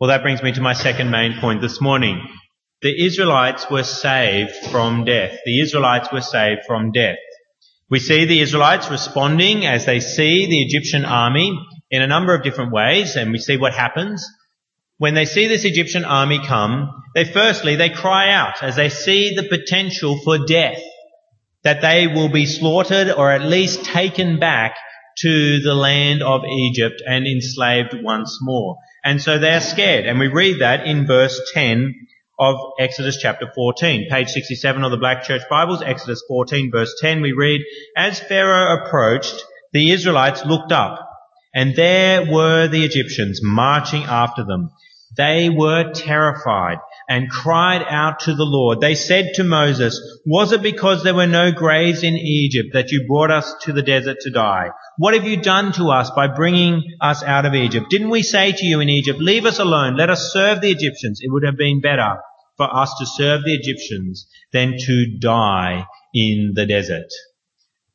Well, 0.00 0.08
that 0.08 0.22
brings 0.22 0.44
me 0.44 0.52
to 0.52 0.60
my 0.60 0.74
second 0.74 1.10
main 1.10 1.40
point 1.40 1.60
this 1.60 1.80
morning. 1.80 2.24
The 2.82 3.04
Israelites 3.04 3.70
were 3.70 3.82
saved 3.82 4.54
from 4.70 5.04
death. 5.04 5.38
The 5.44 5.60
Israelites 5.60 6.10
were 6.10 6.22
saved 6.22 6.62
from 6.66 6.92
death. 6.92 7.18
We 7.90 7.98
see 7.98 8.24
the 8.24 8.40
Israelites 8.40 8.90
responding 8.90 9.66
as 9.66 9.84
they 9.84 10.00
see 10.00 10.46
the 10.46 10.62
Egyptian 10.62 11.04
army 11.04 11.58
in 11.90 12.00
a 12.00 12.06
number 12.06 12.34
of 12.34 12.42
different 12.42 12.72
ways, 12.72 13.16
and 13.16 13.32
we 13.32 13.38
see 13.38 13.58
what 13.58 13.74
happens. 13.74 14.26
When 14.96 15.12
they 15.12 15.26
see 15.26 15.46
this 15.46 15.64
Egyptian 15.64 16.06
army 16.06 16.38
come, 16.38 17.02
they 17.14 17.24
firstly, 17.24 17.76
they 17.76 17.90
cry 17.90 18.32
out 18.32 18.62
as 18.62 18.76
they 18.76 18.88
see 18.88 19.34
the 19.34 19.48
potential 19.48 20.18
for 20.24 20.46
death, 20.46 20.80
that 21.64 21.82
they 21.82 22.06
will 22.06 22.30
be 22.30 22.46
slaughtered 22.46 23.10
or 23.10 23.30
at 23.30 23.42
least 23.42 23.84
taken 23.84 24.38
back 24.38 24.76
to 25.18 25.60
the 25.60 25.74
land 25.74 26.22
of 26.22 26.44
Egypt 26.44 27.02
and 27.06 27.26
enslaved 27.26 27.94
once 28.02 28.38
more. 28.40 28.76
And 29.04 29.20
so 29.20 29.38
they 29.38 29.54
are 29.54 29.60
scared. 29.60 30.06
And 30.06 30.18
we 30.18 30.28
read 30.28 30.60
that 30.60 30.86
in 30.86 31.06
verse 31.06 31.38
10 31.52 32.06
of 32.40 32.56
Exodus 32.78 33.18
chapter 33.18 33.52
14. 33.54 34.08
Page 34.08 34.30
67 34.30 34.82
of 34.82 34.90
the 34.90 34.96
Black 34.96 35.24
Church 35.24 35.42
Bibles, 35.50 35.82
Exodus 35.82 36.24
14 36.26 36.70
verse 36.72 36.94
10, 36.98 37.20
we 37.20 37.32
read, 37.32 37.60
As 37.94 38.18
Pharaoh 38.18 38.82
approached, 38.82 39.44
the 39.74 39.92
Israelites 39.92 40.46
looked 40.46 40.72
up, 40.72 41.06
and 41.54 41.76
there 41.76 42.32
were 42.32 42.66
the 42.66 42.82
Egyptians 42.82 43.40
marching 43.42 44.04
after 44.04 44.42
them. 44.42 44.70
They 45.18 45.50
were 45.50 45.92
terrified 45.92 46.78
and 47.10 47.28
cried 47.28 47.84
out 47.86 48.20
to 48.20 48.34
the 48.34 48.44
Lord. 48.44 48.80
They 48.80 48.94
said 48.94 49.32
to 49.34 49.44
Moses, 49.44 50.00
Was 50.24 50.52
it 50.52 50.62
because 50.62 51.02
there 51.02 51.14
were 51.14 51.26
no 51.26 51.52
graves 51.52 52.02
in 52.02 52.14
Egypt 52.16 52.70
that 52.72 52.90
you 52.90 53.04
brought 53.06 53.30
us 53.30 53.52
to 53.62 53.74
the 53.74 53.82
desert 53.82 54.18
to 54.20 54.30
die? 54.30 54.70
What 54.96 55.12
have 55.12 55.24
you 55.24 55.42
done 55.42 55.72
to 55.72 55.88
us 55.88 56.10
by 56.12 56.28
bringing 56.28 56.84
us 57.02 57.22
out 57.22 57.44
of 57.44 57.54
Egypt? 57.54 57.90
Didn't 57.90 58.10
we 58.10 58.22
say 58.22 58.52
to 58.52 58.64
you 58.64 58.80
in 58.80 58.88
Egypt, 58.88 59.18
Leave 59.18 59.44
us 59.44 59.58
alone, 59.58 59.96
let 59.96 60.08
us 60.08 60.32
serve 60.32 60.62
the 60.62 60.70
Egyptians? 60.70 61.20
It 61.22 61.30
would 61.30 61.44
have 61.44 61.58
been 61.58 61.82
better 61.82 62.16
for 62.60 62.68
us 62.76 62.94
to 62.98 63.06
serve 63.06 63.42
the 63.42 63.54
Egyptians 63.54 64.28
than 64.52 64.76
to 64.76 65.16
die 65.18 65.86
in 66.12 66.52
the 66.54 66.66
desert. 66.66 67.10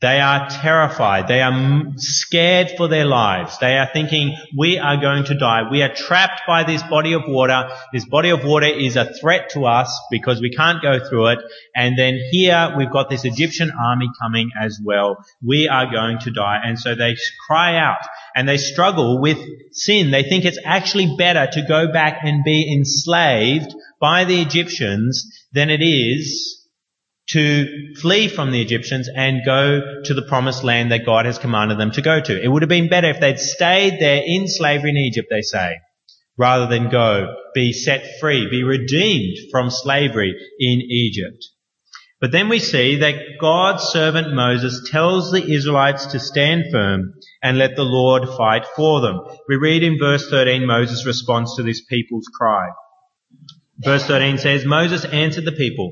They 0.02 0.20
are 0.20 0.50
terrified. 0.50 1.28
They 1.28 1.42
are 1.42 1.84
scared 1.98 2.72
for 2.76 2.88
their 2.88 3.06
lives. 3.06 3.60
They 3.60 3.78
are 3.78 3.90
thinking, 3.94 4.36
we 4.58 4.80
are 4.80 4.98
going 4.98 5.26
to 5.26 5.38
die. 5.38 5.70
We 5.72 5.84
are 5.84 5.94
trapped 5.94 6.42
by 6.48 6.64
this 6.64 6.82
body 6.84 7.14
of 7.14 7.22
water. 7.28 7.70
This 7.94 8.06
body 8.06 8.30
of 8.30 8.44
water 8.44 8.66
is 8.66 8.96
a 8.98 9.14
threat 9.14 9.52
to 9.52 9.66
us 9.66 9.90
because 10.12 10.42
we 10.42 10.50
can't 10.50 10.82
go 10.82 11.00
through 11.00 11.28
it. 11.28 11.40
And 11.76 11.98
then 11.98 12.20
here 12.32 12.74
we've 12.76 12.92
got 12.92 13.10
this 13.10 13.24
Egyptian 13.24 13.72
army 13.72 14.10
coming 14.22 14.50
as 14.60 14.80
well. 14.84 15.24
We 15.44 15.70
are 15.70 15.92
going 15.92 16.20
to 16.20 16.32
die. 16.32 16.60
And 16.64 16.80
so 16.80 16.96
they 16.96 17.16
cry 17.48 17.78
out 17.78 18.02
and 18.36 18.50
they 18.50 18.58
struggle 18.58 19.22
with 19.22 19.38
sin. 19.72 20.12
They 20.12 20.24
think 20.24 20.44
it's 20.44 20.60
actually 20.66 21.16
better 21.18 21.48
to 21.54 21.62
go 21.68 21.92
back 21.92 22.20
and 22.24 22.44
be 22.44 22.74
enslaved 22.76 23.74
by 24.06 24.24
the 24.24 24.40
Egyptians 24.40 25.26
than 25.52 25.72
it 25.72 25.82
is 25.82 26.62
to 27.30 27.96
flee 28.00 28.28
from 28.28 28.52
the 28.52 28.62
Egyptians 28.62 29.10
and 29.10 29.42
go 29.44 29.82
to 30.04 30.14
the 30.14 30.28
promised 30.30 30.64
land 30.64 30.92
that 30.92 31.08
God 31.08 31.26
has 31.26 31.40
commanded 31.40 31.80
them 31.80 31.90
to 31.94 32.04
go 32.04 32.22
to. 32.22 32.40
It 32.40 32.48
would 32.48 32.62
have 32.62 32.70
been 32.70 32.88
better 32.88 33.10
if 33.10 33.20
they'd 33.20 33.40
stayed 33.40 34.00
there 34.00 34.22
in 34.24 34.48
slavery 34.48 34.92
in 34.92 34.98
Egypt, 34.98 35.30
they 35.32 35.42
say. 35.42 35.72
rather 36.38 36.68
than 36.68 36.92
go, 36.92 37.34
be 37.56 37.74
set 37.74 38.20
free, 38.20 38.48
be 38.48 38.62
redeemed 38.62 39.38
from 39.52 39.70
slavery 39.72 40.36
in 40.60 40.82
Egypt. 40.82 41.44
But 42.22 42.32
then 42.32 42.48
we 42.50 42.60
see 42.60 42.98
that 42.98 43.40
God's 43.42 43.84
servant 43.86 44.36
Moses 44.36 44.88
tells 44.92 45.32
the 45.32 45.52
Israelites 45.52 46.06
to 46.08 46.20
stand 46.20 46.66
firm 46.72 47.14
and 47.42 47.58
let 47.58 47.76
the 47.76 47.84
Lord 48.00 48.24
fight 48.38 48.66
for 48.76 49.02
them. 49.02 49.20
We 49.50 49.56
read 49.56 49.82
in 49.82 49.98
verse 49.98 50.30
13 50.30 50.66
Moses' 50.66 51.06
response 51.08 51.56
to 51.56 51.64
this 51.64 51.84
people's 51.90 52.30
cry. 52.40 52.68
Verse 53.78 54.06
13 54.06 54.38
says, 54.38 54.66
Moses 54.66 55.06
answered 55.06 55.46
the 55.46 55.52
people, 55.52 55.92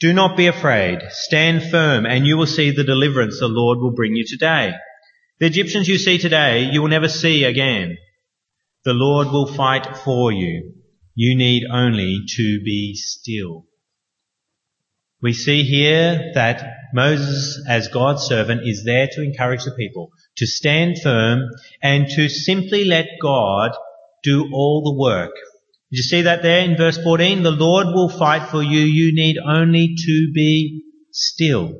Do 0.00 0.12
not 0.12 0.36
be 0.36 0.46
afraid. 0.46 1.00
Stand 1.10 1.70
firm 1.70 2.06
and 2.06 2.26
you 2.26 2.36
will 2.36 2.46
see 2.46 2.70
the 2.70 2.84
deliverance 2.84 3.38
the 3.38 3.48
Lord 3.48 3.78
will 3.78 3.92
bring 3.92 4.14
you 4.14 4.24
today. 4.26 4.72
The 5.38 5.46
Egyptians 5.46 5.88
you 5.88 5.98
see 5.98 6.18
today, 6.18 6.70
you 6.70 6.82
will 6.82 6.88
never 6.88 7.08
see 7.08 7.44
again. 7.44 7.96
The 8.84 8.94
Lord 8.94 9.28
will 9.28 9.46
fight 9.46 9.96
for 9.98 10.32
you. 10.32 10.74
You 11.14 11.36
need 11.36 11.64
only 11.70 12.20
to 12.36 12.60
be 12.64 12.94
still. 12.94 13.66
We 15.22 15.34
see 15.34 15.64
here 15.64 16.32
that 16.34 16.64
Moses, 16.94 17.62
as 17.68 17.88
God's 17.88 18.22
servant, 18.22 18.62
is 18.64 18.84
there 18.84 19.06
to 19.12 19.22
encourage 19.22 19.64
the 19.64 19.74
people 19.76 20.10
to 20.36 20.46
stand 20.46 20.98
firm 21.02 21.42
and 21.82 22.08
to 22.08 22.30
simply 22.30 22.84
let 22.86 23.06
God 23.20 23.72
do 24.22 24.48
all 24.52 24.82
the 24.82 24.98
work. 24.98 25.32
Did 25.90 25.98
you 25.98 26.02
see 26.04 26.22
that 26.22 26.42
there 26.42 26.64
in 26.64 26.76
verse 26.76 26.98
14? 27.02 27.42
The 27.42 27.50
Lord 27.50 27.88
will 27.88 28.08
fight 28.08 28.48
for 28.50 28.62
you. 28.62 28.80
You 28.80 29.12
need 29.14 29.38
only 29.38 29.96
to 29.96 30.30
be 30.32 30.84
still. 31.10 31.74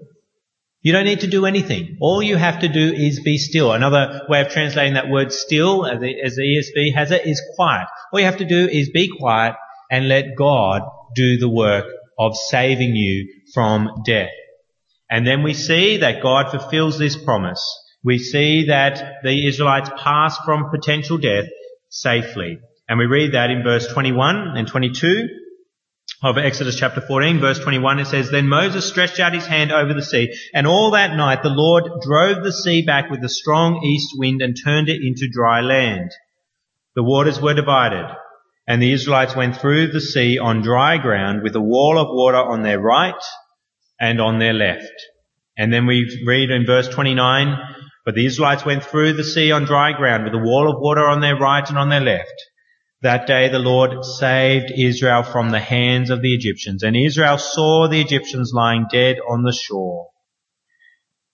You 0.83 0.93
don't 0.93 1.05
need 1.05 1.21
to 1.21 1.27
do 1.27 1.47
anything. 1.47 1.99
All 2.01 2.23
you 2.23 2.37
have 2.37 2.61
to 2.61 2.69
do 2.69 2.93
is 2.93 3.21
be 3.21 3.39
still. 3.39 3.73
Another 3.73 4.23
way 4.29 4.41
of 4.41 4.49
translating 4.49 4.95
that 4.95 5.11
word 5.11 5.33
still, 5.33 5.87
as 5.87 6.01
the, 6.01 6.21
as 6.25 6.35
the 6.37 6.43
ESV 6.43 6.95
has 6.95 7.11
it, 7.11 7.27
is 7.27 7.43
quiet. 7.55 7.87
All 8.13 8.19
you 8.19 8.27
have 8.27 8.39
to 8.39 8.47
do 8.47 8.67
is 8.67 8.91
be 8.91 9.11
quiet 9.17 9.55
and 9.91 10.09
let 10.09 10.37
God 10.37 10.83
do 11.15 11.39
the 11.39 11.51
work 11.51 11.85
of 12.19 12.35
saving 12.49 12.97
you 12.97 13.29
from 13.53 14.03
death. 14.05 14.31
And 15.11 15.27
then 15.27 15.43
we 15.43 15.55
see 15.55 15.99
that 15.99 16.23
God 16.23 16.51
fulfills 16.51 16.99
this 16.99 17.17
promise. 17.17 17.63
We 18.03 18.19
see 18.19 18.67
that 18.67 19.23
the 19.23 19.47
Israelites 19.47 19.91
pass 20.03 20.37
from 20.45 20.71
potential 20.71 21.19
death 21.19 21.47
safely. 21.91 22.59
And 22.91 22.99
we 22.99 23.07
read 23.07 23.35
that 23.35 23.51
in 23.51 23.63
verse 23.63 23.87
21 23.87 24.57
and 24.57 24.67
22 24.67 25.29
of 26.25 26.37
Exodus 26.37 26.75
chapter 26.75 27.01
14, 27.01 27.39
verse 27.39 27.61
21, 27.61 28.01
it 28.01 28.07
says, 28.07 28.33
Then 28.33 28.49
Moses 28.49 28.85
stretched 28.85 29.21
out 29.21 29.33
his 29.33 29.47
hand 29.47 29.71
over 29.71 29.95
the 29.95 30.03
sea, 30.03 30.35
and 30.53 30.67
all 30.67 30.91
that 30.91 31.15
night 31.15 31.45
the 31.45 31.51
Lord 31.51 31.85
drove 32.03 32.43
the 32.43 32.53
sea 32.53 32.85
back 32.85 33.09
with 33.09 33.23
a 33.23 33.29
strong 33.29 33.85
east 33.85 34.15
wind 34.17 34.43
and 34.43 34.57
turned 34.65 34.89
it 34.89 35.03
into 35.05 35.31
dry 35.33 35.61
land. 35.61 36.11
The 36.97 37.05
waters 37.05 37.41
were 37.41 37.55
divided, 37.55 38.13
and 38.67 38.83
the 38.83 38.93
Israelites 38.93 39.37
went 39.37 39.57
through 39.57 39.93
the 39.93 40.01
sea 40.01 40.41
on 40.41 40.61
dry 40.61 40.99
ground 40.99 41.45
with 41.45 41.55
a 41.55 41.61
wall 41.61 41.97
of 41.97 42.09
water 42.11 42.39
on 42.39 42.65
their 42.65 42.81
right 42.81 43.23
and 44.01 44.21
on 44.21 44.41
their 44.41 44.53
left. 44.53 44.93
And 45.57 45.73
then 45.73 45.87
we 45.87 46.25
read 46.27 46.51
in 46.51 46.67
verse 46.67 46.89
29, 46.89 47.57
But 48.05 48.17
the 48.17 48.27
Israelites 48.27 48.67
went 48.67 48.83
through 48.83 49.13
the 49.13 49.23
sea 49.23 49.53
on 49.53 49.65
dry 49.65 49.93
ground 49.93 50.25
with 50.25 50.35
a 50.35 50.45
wall 50.45 50.69
of 50.69 50.81
water 50.81 51.07
on 51.07 51.21
their 51.21 51.37
right 51.37 51.69
and 51.69 51.79
on 51.79 51.89
their 51.89 52.01
left. 52.01 52.50
That 53.03 53.27
day 53.27 53.49
the 53.49 53.59
Lord 53.59 54.05
saved 54.05 54.73
Israel 54.77 55.23
from 55.23 55.51
the 55.51 55.59
hands 55.59 56.11
of 56.11 56.21
the 56.21 56.35
Egyptians, 56.35 56.83
and 56.83 56.95
Israel 56.95 57.39
saw 57.39 57.89
the 57.89 58.01
Egyptians 58.01 58.53
lying 58.55 58.87
dead 58.93 59.17
on 59.27 59.43
the 59.43 59.55
shore. 59.55 60.09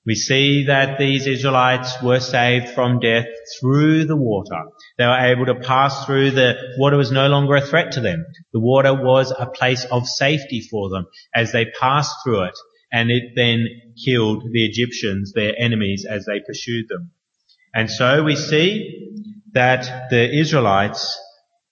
We 0.06 0.14
see 0.14 0.66
that 0.66 1.00
these 1.00 1.26
Israelites 1.26 2.00
were 2.00 2.20
saved 2.20 2.68
from 2.68 3.00
death 3.00 3.26
through 3.58 4.04
the 4.04 4.16
water. 4.16 4.62
They 4.96 5.06
were 5.06 5.18
able 5.18 5.46
to 5.46 5.56
pass 5.56 6.06
through 6.06 6.30
the 6.30 6.54
water 6.78 6.96
was 6.96 7.11
no 7.11 7.26
longer 7.26 7.56
a 7.56 7.66
threat 7.66 7.90
to 7.92 8.00
them. 8.00 8.25
The 8.52 8.61
water 8.61 8.94
was 8.94 9.35
a 9.37 9.46
place 9.46 9.85
of 9.87 10.06
safety 10.06 10.61
for 10.61 10.88
them 10.88 11.06
as 11.35 11.50
they 11.50 11.64
passed 11.64 12.14
through 12.23 12.44
it, 12.44 12.54
and 12.92 13.11
it 13.11 13.32
then 13.35 13.66
killed 14.04 14.44
the 14.52 14.64
Egyptians, 14.64 15.32
their 15.32 15.54
enemies, 15.58 16.06
as 16.08 16.26
they 16.26 16.38
pursued 16.46 16.87
them. 16.88 17.11
And 17.75 17.90
so 17.90 18.23
we 18.23 18.37
see 18.37 19.11
that 19.54 20.11
the 20.11 20.32
Israelites 20.32 21.20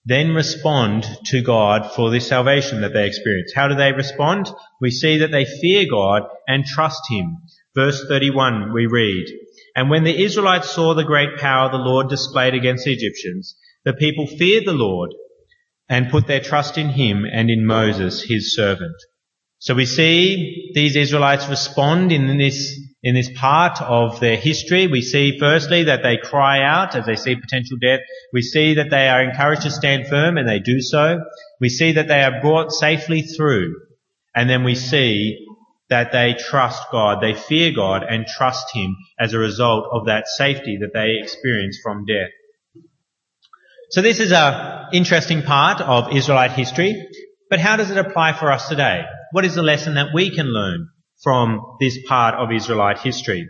then 0.04 0.34
respond 0.34 1.06
to 1.26 1.42
God 1.42 1.92
for 1.94 2.10
the 2.10 2.20
salvation 2.20 2.82
that 2.82 2.92
they 2.92 3.06
experience. 3.06 3.52
How 3.54 3.68
do 3.68 3.74
they 3.74 3.92
respond? 3.92 4.50
We 4.80 4.90
see 4.90 5.18
that 5.18 5.30
they 5.30 5.46
fear 5.46 5.86
God 5.90 6.22
and 6.46 6.64
trust 6.64 7.00
Him. 7.10 7.38
Verse 7.74 8.04
31 8.06 8.72
we 8.72 8.86
read, 8.86 9.26
And 9.74 9.88
when 9.88 10.04
the 10.04 10.22
Israelites 10.22 10.70
saw 10.70 10.94
the 10.94 11.04
great 11.04 11.38
power 11.38 11.70
the 11.70 11.78
Lord 11.78 12.08
displayed 12.08 12.54
against 12.54 12.84
the 12.84 12.92
Egyptians, 12.92 13.56
the 13.84 13.94
people 13.94 14.26
feared 14.26 14.66
the 14.66 14.72
Lord 14.72 15.10
and 15.88 16.10
put 16.10 16.26
their 16.26 16.40
trust 16.40 16.76
in 16.78 16.90
Him 16.90 17.24
and 17.30 17.50
in 17.50 17.66
Moses, 17.66 18.22
His 18.22 18.54
servant. 18.54 18.96
So 19.58 19.74
we 19.74 19.86
see 19.86 20.70
these 20.74 20.96
Israelites 20.96 21.48
respond 21.48 22.12
in 22.12 22.36
this 22.36 22.78
in 23.04 23.14
this 23.14 23.30
part 23.38 23.82
of 23.82 24.18
their 24.18 24.38
history, 24.38 24.86
we 24.86 25.02
see 25.02 25.38
firstly 25.38 25.84
that 25.84 26.02
they 26.02 26.16
cry 26.16 26.62
out 26.62 26.96
as 26.96 27.04
they 27.04 27.16
see 27.16 27.36
potential 27.36 27.76
death. 27.78 28.00
We 28.32 28.40
see 28.40 28.76
that 28.76 28.88
they 28.88 29.08
are 29.08 29.22
encouraged 29.22 29.62
to 29.62 29.70
stand 29.70 30.08
firm 30.08 30.38
and 30.38 30.48
they 30.48 30.58
do 30.58 30.80
so. 30.80 31.20
We 31.60 31.68
see 31.68 31.92
that 31.92 32.08
they 32.08 32.22
are 32.22 32.40
brought 32.40 32.72
safely 32.72 33.20
through. 33.20 33.74
And 34.34 34.48
then 34.48 34.64
we 34.64 34.74
see 34.74 35.46
that 35.90 36.12
they 36.12 36.32
trust 36.32 36.82
God, 36.90 37.20
they 37.20 37.34
fear 37.34 37.72
God 37.76 38.04
and 38.08 38.26
trust 38.26 38.74
Him 38.74 38.96
as 39.20 39.34
a 39.34 39.38
result 39.38 39.84
of 39.92 40.06
that 40.06 40.26
safety 40.26 40.78
that 40.80 40.94
they 40.94 41.22
experience 41.22 41.78
from 41.82 42.06
death. 42.06 42.30
So 43.90 44.00
this 44.00 44.18
is 44.18 44.32
a 44.32 44.88
interesting 44.94 45.42
part 45.42 45.82
of 45.82 46.16
Israelite 46.16 46.52
history, 46.52 47.06
but 47.50 47.60
how 47.60 47.76
does 47.76 47.90
it 47.90 47.98
apply 47.98 48.32
for 48.32 48.50
us 48.50 48.66
today? 48.66 49.02
What 49.32 49.44
is 49.44 49.54
the 49.54 49.62
lesson 49.62 49.96
that 49.96 50.14
we 50.14 50.34
can 50.34 50.46
learn 50.46 50.88
from 51.22 51.60
this 51.80 51.98
part 52.06 52.34
of 52.34 52.52
Israelite 52.52 52.98
history. 52.98 53.48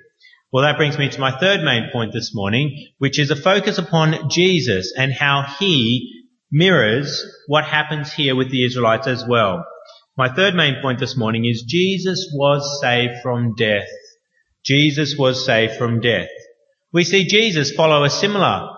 Well, 0.53 0.63
that 0.63 0.77
brings 0.77 0.97
me 0.97 1.09
to 1.11 1.21
my 1.21 1.37
third 1.39 1.63
main 1.63 1.91
point 1.93 2.13
this 2.13 2.33
morning, 2.35 2.89
which 2.99 3.19
is 3.19 3.31
a 3.31 3.37
focus 3.37 3.79
upon 3.79 4.31
Jesus 4.31 4.93
and 4.97 5.13
how 5.13 5.45
he 5.59 6.25
mirrors 6.53 7.25
what 7.49 7.65
happens 7.65 8.13
here 8.13 8.37
with 8.37 8.51
the 8.51 8.65
Israelites 8.65 9.09
as 9.09 9.25
well. 9.29 9.65
My 10.17 10.33
third 10.33 10.55
main 10.55 10.77
point 10.81 11.01
this 11.01 11.17
morning 11.17 11.45
is 11.45 11.65
Jesus 11.67 12.31
was 12.33 12.81
saved 12.81 13.15
from 13.21 13.57
death. 13.57 13.89
Jesus 14.65 15.17
was 15.19 15.45
saved 15.45 15.75
from 15.77 16.01
death. 16.01 16.29
We 16.93 17.03
see 17.03 17.27
Jesus 17.27 17.73
follow 17.73 18.05
a 18.05 18.11
similar 18.11 18.69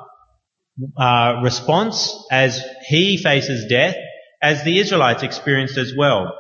uh, 0.98 1.40
response 1.42 2.10
as 2.30 2.62
he 2.88 3.18
faces 3.18 3.66
death 3.68 3.96
as 4.42 4.64
the 4.64 4.78
Israelites 4.78 5.22
experienced 5.22 5.76
as 5.76 5.92
well. 5.94 6.32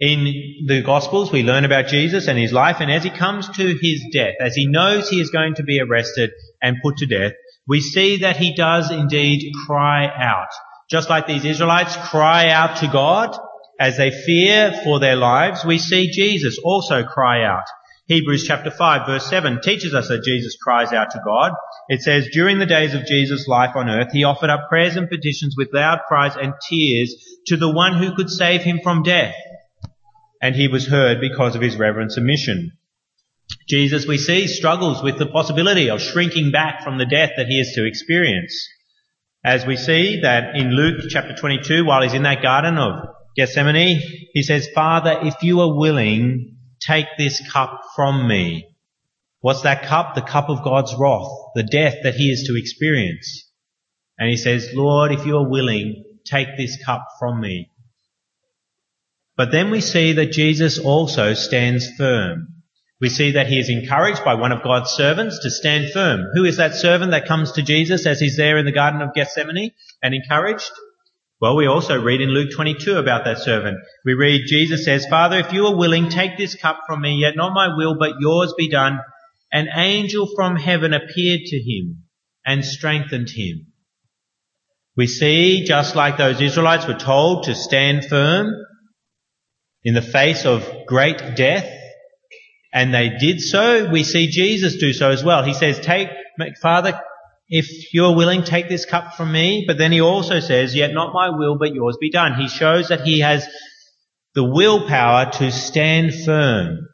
In 0.00 0.64
the 0.68 0.82
Gospels, 0.82 1.32
we 1.32 1.42
learn 1.42 1.64
about 1.64 1.88
Jesus 1.88 2.28
and 2.28 2.38
his 2.38 2.52
life, 2.52 2.76
and 2.78 2.88
as 2.88 3.02
he 3.02 3.10
comes 3.10 3.48
to 3.48 3.76
his 3.82 4.00
death, 4.12 4.34
as 4.38 4.54
he 4.54 4.68
knows 4.68 5.08
he 5.08 5.20
is 5.20 5.30
going 5.30 5.56
to 5.56 5.64
be 5.64 5.80
arrested 5.80 6.30
and 6.62 6.76
put 6.80 6.98
to 6.98 7.06
death, 7.06 7.32
we 7.66 7.80
see 7.80 8.18
that 8.18 8.36
he 8.36 8.54
does 8.54 8.92
indeed 8.92 9.52
cry 9.66 10.06
out. 10.06 10.50
Just 10.88 11.10
like 11.10 11.26
these 11.26 11.44
Israelites 11.44 11.96
cry 11.96 12.48
out 12.50 12.76
to 12.76 12.86
God 12.86 13.36
as 13.80 13.96
they 13.96 14.12
fear 14.12 14.72
for 14.84 15.00
their 15.00 15.16
lives, 15.16 15.64
we 15.64 15.78
see 15.78 16.12
Jesus 16.12 16.60
also 16.62 17.02
cry 17.02 17.42
out. 17.42 17.64
Hebrews 18.06 18.44
chapter 18.46 18.70
5 18.70 19.04
verse 19.04 19.26
7 19.26 19.60
teaches 19.62 19.94
us 19.94 20.06
that 20.08 20.22
Jesus 20.22 20.56
cries 20.62 20.92
out 20.92 21.10
to 21.10 21.20
God. 21.24 21.52
It 21.88 22.02
says, 22.02 22.28
during 22.32 22.60
the 22.60 22.66
days 22.66 22.94
of 22.94 23.04
Jesus' 23.04 23.48
life 23.48 23.74
on 23.74 23.88
earth, 23.88 24.12
he 24.12 24.22
offered 24.22 24.48
up 24.48 24.68
prayers 24.68 24.94
and 24.94 25.10
petitions 25.10 25.56
with 25.58 25.74
loud 25.74 26.02
cries 26.06 26.36
and 26.36 26.54
tears 26.70 27.16
to 27.48 27.56
the 27.56 27.70
one 27.70 27.98
who 27.98 28.14
could 28.14 28.30
save 28.30 28.62
him 28.62 28.78
from 28.80 29.02
death 29.02 29.34
and 30.40 30.54
he 30.54 30.68
was 30.68 30.86
heard 30.86 31.20
because 31.20 31.54
of 31.54 31.62
his 31.62 31.76
reverent 31.76 32.12
submission. 32.12 32.72
Jesus, 33.68 34.06
we 34.06 34.18
see, 34.18 34.46
struggles 34.46 35.02
with 35.02 35.18
the 35.18 35.26
possibility 35.26 35.90
of 35.90 36.00
shrinking 36.00 36.50
back 36.50 36.82
from 36.82 36.98
the 36.98 37.06
death 37.06 37.32
that 37.36 37.46
he 37.46 37.60
is 37.60 37.72
to 37.74 37.86
experience. 37.86 38.68
As 39.44 39.64
we 39.64 39.76
see 39.76 40.20
that 40.22 40.56
in 40.56 40.70
Luke 40.70 41.04
chapter 41.08 41.34
22, 41.34 41.84
while 41.84 42.02
he's 42.02 42.14
in 42.14 42.24
that 42.24 42.42
garden 42.42 42.76
of 42.76 43.08
Gethsemane, 43.36 44.00
he 44.32 44.42
says, 44.42 44.68
Father, 44.74 45.20
if 45.22 45.42
you 45.42 45.60
are 45.60 45.76
willing, 45.76 46.56
take 46.80 47.06
this 47.16 47.40
cup 47.50 47.80
from 47.94 48.26
me. 48.26 48.68
What's 49.40 49.62
that 49.62 49.84
cup? 49.84 50.14
The 50.14 50.22
cup 50.22 50.48
of 50.48 50.64
God's 50.64 50.94
wrath, 50.98 51.30
the 51.54 51.62
death 51.62 51.96
that 52.02 52.14
he 52.14 52.30
is 52.30 52.44
to 52.48 52.58
experience. 52.58 53.48
And 54.18 54.28
he 54.28 54.36
says, 54.36 54.70
Lord, 54.74 55.12
if 55.12 55.24
you 55.24 55.36
are 55.36 55.48
willing, 55.48 56.04
take 56.24 56.56
this 56.56 56.82
cup 56.84 57.06
from 57.20 57.40
me. 57.40 57.70
But 59.38 59.52
then 59.52 59.70
we 59.70 59.80
see 59.80 60.14
that 60.14 60.32
Jesus 60.32 60.80
also 60.80 61.32
stands 61.32 61.88
firm. 61.96 62.48
We 63.00 63.08
see 63.08 63.30
that 63.32 63.46
he 63.46 63.60
is 63.60 63.70
encouraged 63.70 64.24
by 64.24 64.34
one 64.34 64.50
of 64.50 64.64
God's 64.64 64.90
servants 64.90 65.38
to 65.42 65.50
stand 65.50 65.92
firm. 65.92 66.24
Who 66.34 66.44
is 66.44 66.56
that 66.56 66.74
servant 66.74 67.12
that 67.12 67.28
comes 67.28 67.52
to 67.52 67.62
Jesus 67.62 68.04
as 68.04 68.18
he's 68.18 68.36
there 68.36 68.58
in 68.58 68.66
the 68.66 68.72
Garden 68.72 69.00
of 69.00 69.14
Gethsemane 69.14 69.70
and 70.02 70.12
encouraged? 70.12 70.72
Well, 71.40 71.54
we 71.54 71.68
also 71.68 72.02
read 72.02 72.20
in 72.20 72.30
Luke 72.30 72.50
22 72.52 72.96
about 72.96 73.24
that 73.26 73.38
servant. 73.38 73.78
We 74.04 74.14
read 74.14 74.48
Jesus 74.48 74.84
says, 74.84 75.06
Father, 75.06 75.38
if 75.38 75.52
you 75.52 75.66
are 75.66 75.76
willing, 75.76 76.08
take 76.08 76.36
this 76.36 76.56
cup 76.56 76.80
from 76.88 77.00
me, 77.00 77.20
yet 77.20 77.36
not 77.36 77.54
my 77.54 77.76
will, 77.76 77.96
but 77.96 78.18
yours 78.18 78.52
be 78.58 78.68
done. 78.68 78.98
An 79.52 79.68
angel 79.72 80.28
from 80.34 80.56
heaven 80.56 80.92
appeared 80.92 81.42
to 81.44 81.58
him 81.58 82.02
and 82.44 82.64
strengthened 82.64 83.30
him. 83.30 83.68
We 84.96 85.06
see, 85.06 85.62
just 85.64 85.94
like 85.94 86.16
those 86.16 86.40
Israelites 86.40 86.88
were 86.88 86.94
told 86.94 87.44
to 87.44 87.54
stand 87.54 88.04
firm 88.06 88.52
in 89.84 89.94
the 89.94 90.02
face 90.02 90.44
of 90.44 90.68
great 90.86 91.36
death, 91.36 91.68
and 92.72 92.92
they 92.92 93.10
did 93.18 93.40
so, 93.40 93.88
we 93.90 94.04
see 94.04 94.28
Jesus 94.28 94.76
do 94.76 94.92
so 94.92 95.10
as 95.10 95.24
well. 95.24 95.42
He 95.42 95.54
says, 95.54 95.80
take, 95.80 96.08
Father, 96.60 97.00
if 97.48 97.94
you're 97.94 98.14
willing, 98.14 98.42
take 98.42 98.68
this 98.68 98.84
cup 98.84 99.14
from 99.14 99.32
me. 99.32 99.64
But 99.66 99.78
then 99.78 99.90
he 99.90 100.02
also 100.02 100.40
says, 100.40 100.74
yet 100.74 100.92
not 100.92 101.14
my 101.14 101.30
will, 101.30 101.56
but 101.56 101.72
yours 101.72 101.96
be 101.98 102.10
done. 102.10 102.34
He 102.34 102.48
shows 102.48 102.88
that 102.88 103.00
he 103.00 103.20
has 103.20 103.46
the 104.34 104.44
willpower 104.44 105.30
to 105.32 105.50
stand 105.50 106.12
firm. 106.26 106.88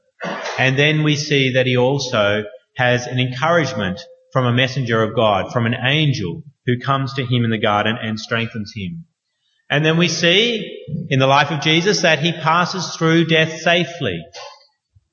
And 0.58 0.78
then 0.78 1.02
we 1.02 1.16
see 1.16 1.54
that 1.54 1.66
he 1.66 1.76
also 1.76 2.44
has 2.76 3.06
an 3.06 3.18
encouragement 3.18 4.00
from 4.32 4.46
a 4.46 4.52
messenger 4.52 5.02
of 5.02 5.16
God, 5.16 5.52
from 5.52 5.66
an 5.66 5.74
angel 5.74 6.42
who 6.66 6.78
comes 6.78 7.14
to 7.14 7.26
him 7.26 7.44
in 7.44 7.50
the 7.50 7.58
garden 7.58 7.96
and 8.00 8.18
strengthens 8.18 8.72
him. 8.74 9.06
And 9.75 9.85
then 9.85 9.97
we 9.97 10.07
see 10.07 10.85
in 11.09 11.19
the 11.19 11.26
life 11.26 11.50
of 11.50 11.61
Jesus 11.61 12.02
that 12.02 12.21
he 12.21 12.31
passes 12.31 12.95
through 12.95 13.25
death 13.25 13.61
safely. 13.61 14.25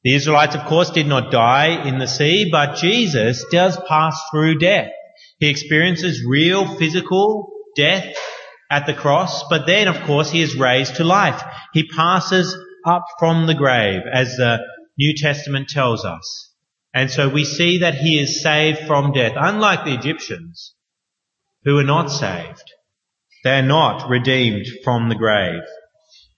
The 0.04 0.14
Israelites, 0.14 0.54
of 0.54 0.66
course, 0.66 0.92
did 0.92 1.08
not 1.08 1.32
die 1.32 1.88
in 1.88 1.98
the 1.98 2.06
sea, 2.06 2.48
but 2.52 2.76
Jesus 2.76 3.44
does 3.52 3.76
pass 3.90 4.22
through 4.30 4.60
death. 4.60 4.92
He 5.40 5.50
experiences 5.50 6.24
real 6.24 6.68
physical 6.78 7.50
death 7.76 8.16
at 8.70 8.86
the 8.86 8.94
cross, 8.94 9.50
but 9.50 9.66
then, 9.66 9.88
of 9.88 10.00
course, 10.04 10.30
he 10.30 10.44
is 10.44 10.56
raised 10.56 10.98
to 10.98 11.04
life. 11.06 11.42
He 11.74 11.88
passes 11.88 12.56
up 12.86 13.06
from 13.18 13.48
the 13.48 13.56
grave, 13.56 14.02
as 14.14 14.36
the 14.38 14.60
New 14.96 15.16
Testament 15.18 15.70
tells 15.70 16.06
us. 16.06 16.54
And 16.94 17.10
so 17.10 17.30
we 17.30 17.46
see 17.46 17.80
that 17.80 17.96
he 17.96 18.20
is 18.20 18.44
saved 18.44 18.82
from 18.86 19.12
death, 19.12 19.34
unlike 19.36 19.86
the 19.86 19.96
Egyptians, 19.96 20.76
who 21.64 21.74
were 21.74 21.84
not 21.84 22.12
saved. 22.12 22.72
They 23.44 23.58
are 23.58 23.64
not 23.64 24.10
redeemed 24.10 24.68
from 24.84 25.10
the 25.10 25.16
grave. 25.16 25.62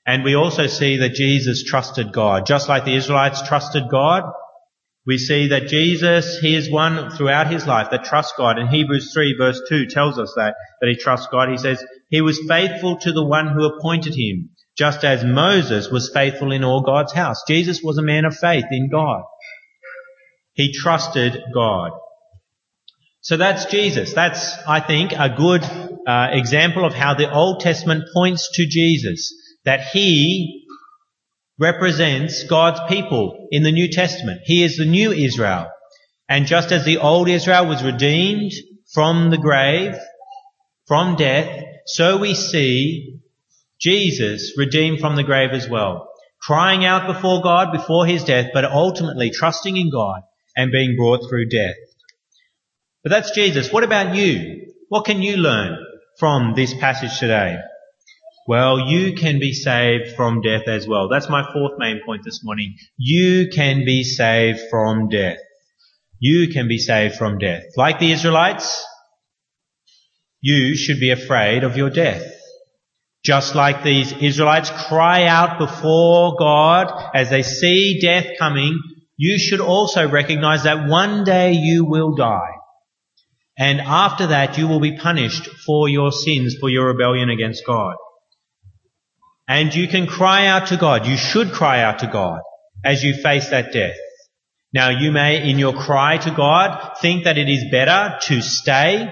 And 0.06 0.24
we 0.24 0.36
also 0.36 0.68
see 0.68 0.98
that 0.98 1.14
Jesus 1.14 1.64
trusted 1.64 2.12
God. 2.12 2.46
Just 2.46 2.68
like 2.68 2.86
the 2.86 2.96
Israelites 2.96 3.48
trusted 3.48 3.84
God, 3.90 4.24
we 5.06 5.18
see 5.18 5.50
that 5.50 5.68
Jesus, 5.68 6.40
he 6.40 6.56
is 6.56 6.72
one 6.72 7.10
throughout 7.12 7.52
his 7.52 7.68
life 7.68 7.90
that 7.92 8.06
trusts 8.06 8.34
God. 8.38 8.58
In 8.58 8.68
Hebrews 8.68 9.12
3 9.14 9.36
verse 9.38 9.62
2 9.68 9.88
tells 9.88 10.18
us 10.18 10.34
that, 10.38 10.56
that 10.80 10.90
he 10.90 10.96
trusts 10.96 11.28
God. 11.30 11.50
He 11.50 11.58
says, 11.58 11.84
he 12.10 12.22
was 12.22 12.40
faithful 12.48 12.98
to 13.00 13.12
the 13.12 13.26
one 13.26 13.48
who 13.48 13.66
appointed 13.66 14.14
him, 14.16 14.52
just 14.78 15.04
as 15.04 15.24
Moses 15.24 15.90
was 15.90 16.12
faithful 16.14 16.52
in 16.54 16.64
all 16.64 16.82
God's 16.82 17.12
house. 17.12 17.44
Jesus 17.48 17.82
was 17.84 17.98
a 17.98 18.04
man 18.04 18.24
of 18.24 18.36
faith 18.36 18.66
in 18.72 18.90
God. 18.90 19.24
He 20.54 20.72
trusted 20.72 21.42
God. 21.54 21.92
So 23.22 23.38
that's 23.38 23.66
Jesus. 23.66 24.14
That's, 24.14 24.58
I 24.68 24.80
think, 24.80 25.14
a 25.14 25.34
good 25.36 25.64
uh, 26.08 26.30
example 26.32 26.86
of 26.86 26.94
how 26.94 27.14
the 27.14 27.32
Old 27.32 27.62
Testament 27.62 28.06
points 28.14 28.50
to 28.56 28.66
Jesus. 28.66 29.34
That 29.66 29.88
He 29.92 30.66
represents 31.60 32.44
God's 32.44 32.80
people 32.88 33.48
in 33.52 33.64
the 33.64 33.72
New 33.72 33.90
Testament. 33.90 34.42
He 34.46 34.64
is 34.64 34.78
the 34.78 34.86
new 34.86 35.12
Israel. 35.12 35.68
And 36.28 36.48
just 36.48 36.72
as 36.72 36.86
the 36.86 36.98
old 36.98 37.30
Israel 37.30 37.68
was 37.68 37.84
redeemed 37.84 38.52
from 38.92 39.30
the 39.30 39.38
grave, 39.38 39.96
from 40.88 41.16
death, 41.16 41.64
so 41.86 42.18
we 42.18 42.34
see 42.34 43.20
Jesus 43.80 44.54
redeemed 44.58 45.00
from 45.00 45.16
the 45.16 45.24
grave 45.24 45.52
as 45.52 45.70
well. 45.70 46.10
Crying 46.42 46.86
out 46.86 47.08
before 47.08 47.42
God 47.42 47.72
before 47.72 48.06
his 48.06 48.24
death, 48.24 48.50
but 48.54 48.66
ultimately 48.66 49.30
trusting 49.30 49.78
in 49.78 49.92
God 49.92 50.22
and 50.56 50.72
being 50.72 50.96
brought 50.98 51.22
through 51.30 51.50
death. 51.50 51.76
But 53.04 53.12
that's 53.12 53.32
Jesus. 53.32 53.72
What 53.72 53.84
about 53.84 54.16
you? 54.16 54.72
What 54.90 55.06
can 55.06 55.22
you 55.22 55.38
learn 55.38 55.78
from 56.20 56.54
this 56.56 56.74
passage 56.74 57.20
today? 57.20 57.58
Well, 58.48 58.90
you 58.90 59.14
can 59.14 59.40
be 59.40 59.54
saved 59.54 60.16
from 60.16 60.42
death 60.42 60.68
as 60.68 60.86
well. 60.88 61.08
That's 61.10 61.30
my 61.30 61.44
fourth 61.54 61.74
main 61.78 62.02
point 62.06 62.24
this 62.26 62.42
morning. 62.44 62.76
You 62.98 63.48
can 63.54 63.86
be 63.86 64.04
saved 64.04 64.60
from 64.70 65.08
death. 65.10 65.38
You 66.20 66.50
can 66.54 66.68
be 66.68 66.78
saved 66.78 67.16
from 67.16 67.38
death. 67.38 67.64
Like 67.78 68.00
the 68.00 68.12
Israelites, 68.12 68.86
you 70.42 70.76
should 70.76 71.00
be 71.00 71.12
afraid 71.12 71.64
of 71.64 71.78
your 71.78 71.90
death. 71.90 72.24
Just 73.24 73.56
like 73.56 73.84
these 73.84 74.12
Israelites 74.12 74.70
cry 74.90 75.26
out 75.26 75.58
before 75.58 76.36
God 76.38 77.12
as 77.16 77.30
they 77.30 77.44
see 77.44 78.02
death 78.02 78.28
coming, 78.38 78.78
you 79.16 79.40
should 79.40 79.62
also 79.62 80.10
recognize 80.10 80.64
that 80.64 80.90
one 80.90 81.24
day 81.24 81.54
you 81.54 81.86
will 81.86 82.16
die. 82.16 82.53
And 83.58 83.82
after 83.82 84.28
that 84.28 84.58
you 84.58 84.68
will 84.68 84.80
be 84.80 84.98
punished 84.98 85.48
for 85.66 85.88
your 85.88 86.12
sins, 86.12 86.56
for 86.60 86.70
your 86.70 86.88
rebellion 86.88 87.30
against 87.30 87.66
God. 87.66 87.96
And 89.48 89.74
you 89.74 89.88
can 89.88 90.08
cry 90.08 90.48
out 90.48 90.68
to 90.68 90.78
God. 90.78 91.06
You 91.06 91.18
should 91.18 91.52
cry 91.52 91.82
out 91.82 92.00
to 92.00 92.08
God 92.08 92.40
as 92.84 93.04
you 93.04 93.14
face 93.14 93.50
that 93.50 93.74
death. 93.74 93.96
Now 94.74 94.90
you 94.90 95.12
may, 95.12 95.48
in 95.48 95.60
your 95.60 95.74
cry 95.74 96.18
to 96.18 96.32
God, 96.32 96.98
think 97.00 97.26
that 97.26 97.38
it 97.38 97.48
is 97.48 97.66
better 97.70 98.18
to 98.24 98.42
stay 98.42 99.12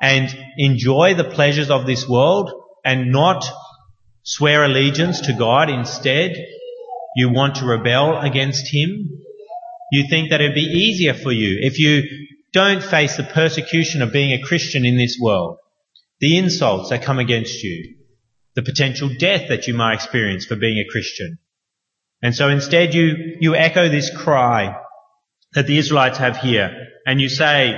and 0.00 0.36
enjoy 0.58 1.14
the 1.14 1.24
pleasures 1.24 1.70
of 1.70 1.86
this 1.86 2.08
world 2.08 2.52
and 2.84 3.10
not 3.10 3.44
swear 4.22 4.64
allegiance 4.64 5.22
to 5.22 5.32
God 5.32 5.70
instead. 5.70 6.36
You 7.16 7.30
want 7.30 7.56
to 7.56 7.66
rebel 7.66 8.18
against 8.20 8.72
Him. 8.72 9.18
You 9.90 10.08
think 10.08 10.30
that 10.30 10.40
it'd 10.40 10.54
be 10.54 10.60
easier 10.60 11.14
for 11.14 11.32
you 11.32 11.58
if 11.62 11.78
you 11.78 12.02
don't 12.52 12.82
face 12.82 13.16
the 13.16 13.24
persecution 13.24 14.02
of 14.02 14.12
being 14.12 14.32
a 14.32 14.42
Christian 14.42 14.84
in 14.84 14.96
this 14.96 15.18
world, 15.20 15.58
the 16.20 16.38
insults 16.38 16.90
that 16.90 17.02
come 17.02 17.18
against 17.18 17.62
you, 17.62 17.96
the 18.54 18.62
potential 18.62 19.10
death 19.18 19.48
that 19.48 19.66
you 19.66 19.74
might 19.74 19.94
experience 19.94 20.44
for 20.44 20.56
being 20.56 20.78
a 20.78 20.90
Christian. 20.90 21.38
And 22.22 22.34
so 22.34 22.48
instead 22.48 22.94
you, 22.94 23.36
you 23.40 23.54
echo 23.54 23.88
this 23.88 24.14
cry 24.16 24.76
that 25.54 25.66
the 25.66 25.78
Israelites 25.78 26.18
have 26.18 26.36
here. 26.36 26.88
And 27.06 27.20
you 27.20 27.28
say, 27.28 27.74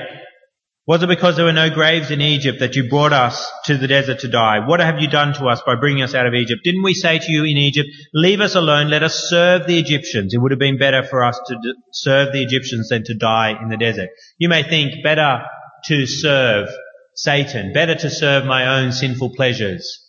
was 0.87 1.03
it 1.03 1.09
because 1.09 1.37
there 1.37 1.47
were 1.47 1.53
no 1.53 1.71
graves 1.71 2.11
in 2.11 2.21
Egypt 2.21 2.61
that 2.61 2.77
you 2.77 2.91
brought 2.91 3.15
us 3.15 3.51
to 3.65 3.79
the 3.79 3.89
desert 3.89 4.21
to 4.21 4.29
die? 4.29 4.67
What 4.67 4.81
have 4.81 5.01
you 5.01 5.09
done 5.09 5.33
to 5.35 5.47
us 5.47 5.63
by 5.65 5.77
bringing 5.77 6.03
us 6.03 6.15
out 6.15 6.27
of 6.27 6.35
Egypt? 6.35 6.61
Didn't 6.63 6.83
we 6.83 6.93
say 6.93 7.19
to 7.19 7.33
you 7.33 7.45
in 7.45 7.57
Egypt, 7.57 7.89
leave 8.13 8.41
us 8.41 8.55
alone, 8.55 8.89
let 8.89 9.03
us 9.03 9.31
serve 9.31 9.67
the 9.67 9.79
Egyptians? 9.79 10.35
It 10.35 10.39
would 10.39 10.53
have 10.53 10.59
been 10.59 10.79
better 10.79 11.03
for 11.03 11.25
us 11.25 11.41
to 11.47 11.75
serve 11.93 12.33
the 12.33 12.43
Egyptians 12.43 12.91
than 12.91 13.03
to 13.05 13.15
die 13.15 13.59
in 13.63 13.71
the 13.71 13.79
desert. 13.79 14.11
You 14.37 14.51
may 14.51 14.63
think 14.63 15.03
better 15.03 15.43
to 15.87 16.07
serve 16.07 16.69
Satan, 17.15 17.73
better 17.73 17.95
to 17.95 18.11
serve 18.11 18.45
my 18.45 18.81
own 18.81 18.93
sinful 18.93 19.35
pleasures 19.37 20.01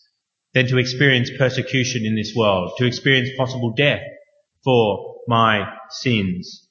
than 0.53 0.67
to 0.67 0.77
experience 0.77 1.29
persecution 1.37 2.05
in 2.05 2.15
this 2.15 2.33
world, 2.35 2.73
to 2.79 2.85
experience 2.85 3.29
possible 3.37 3.71
death 3.77 4.01
for 4.65 5.21
my 5.27 5.69
sins. 5.89 6.67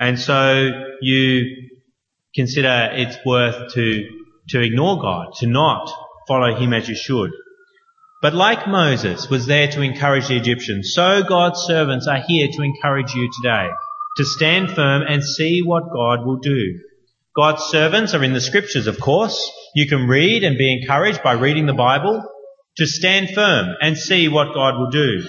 And 0.00 0.18
so 0.18 0.70
you 1.02 1.70
consider 2.34 2.90
it's 2.92 3.16
worth 3.24 3.72
to, 3.74 4.08
to 4.50 4.60
ignore 4.60 5.00
God, 5.00 5.28
to 5.38 5.46
not 5.46 5.90
follow 6.26 6.54
Him 6.54 6.72
as 6.72 6.88
you 6.88 6.96
should. 6.96 7.30
But 8.22 8.34
like 8.34 8.66
Moses 8.66 9.28
was 9.28 9.46
there 9.46 9.68
to 9.68 9.82
encourage 9.82 10.28
the 10.28 10.36
Egyptians, 10.36 10.92
so 10.94 11.22
God's 11.22 11.60
servants 11.60 12.06
are 12.06 12.22
here 12.26 12.48
to 12.50 12.62
encourage 12.62 13.14
you 13.14 13.30
today, 13.42 13.68
to 14.16 14.24
stand 14.24 14.70
firm 14.70 15.02
and 15.06 15.22
see 15.22 15.60
what 15.62 15.92
God 15.92 16.24
will 16.24 16.38
do. 16.38 16.80
God's 17.36 17.64
servants 17.64 18.14
are 18.14 18.22
in 18.22 18.32
the 18.32 18.40
scriptures, 18.40 18.86
of 18.86 19.00
course. 19.00 19.50
You 19.74 19.88
can 19.88 20.06
read 20.06 20.44
and 20.44 20.56
be 20.56 20.72
encouraged 20.72 21.22
by 21.22 21.32
reading 21.32 21.66
the 21.66 21.74
Bible 21.74 22.22
to 22.76 22.86
stand 22.86 23.30
firm 23.34 23.74
and 23.80 23.98
see 23.98 24.28
what 24.28 24.54
God 24.54 24.78
will 24.78 24.90
do. 24.90 25.28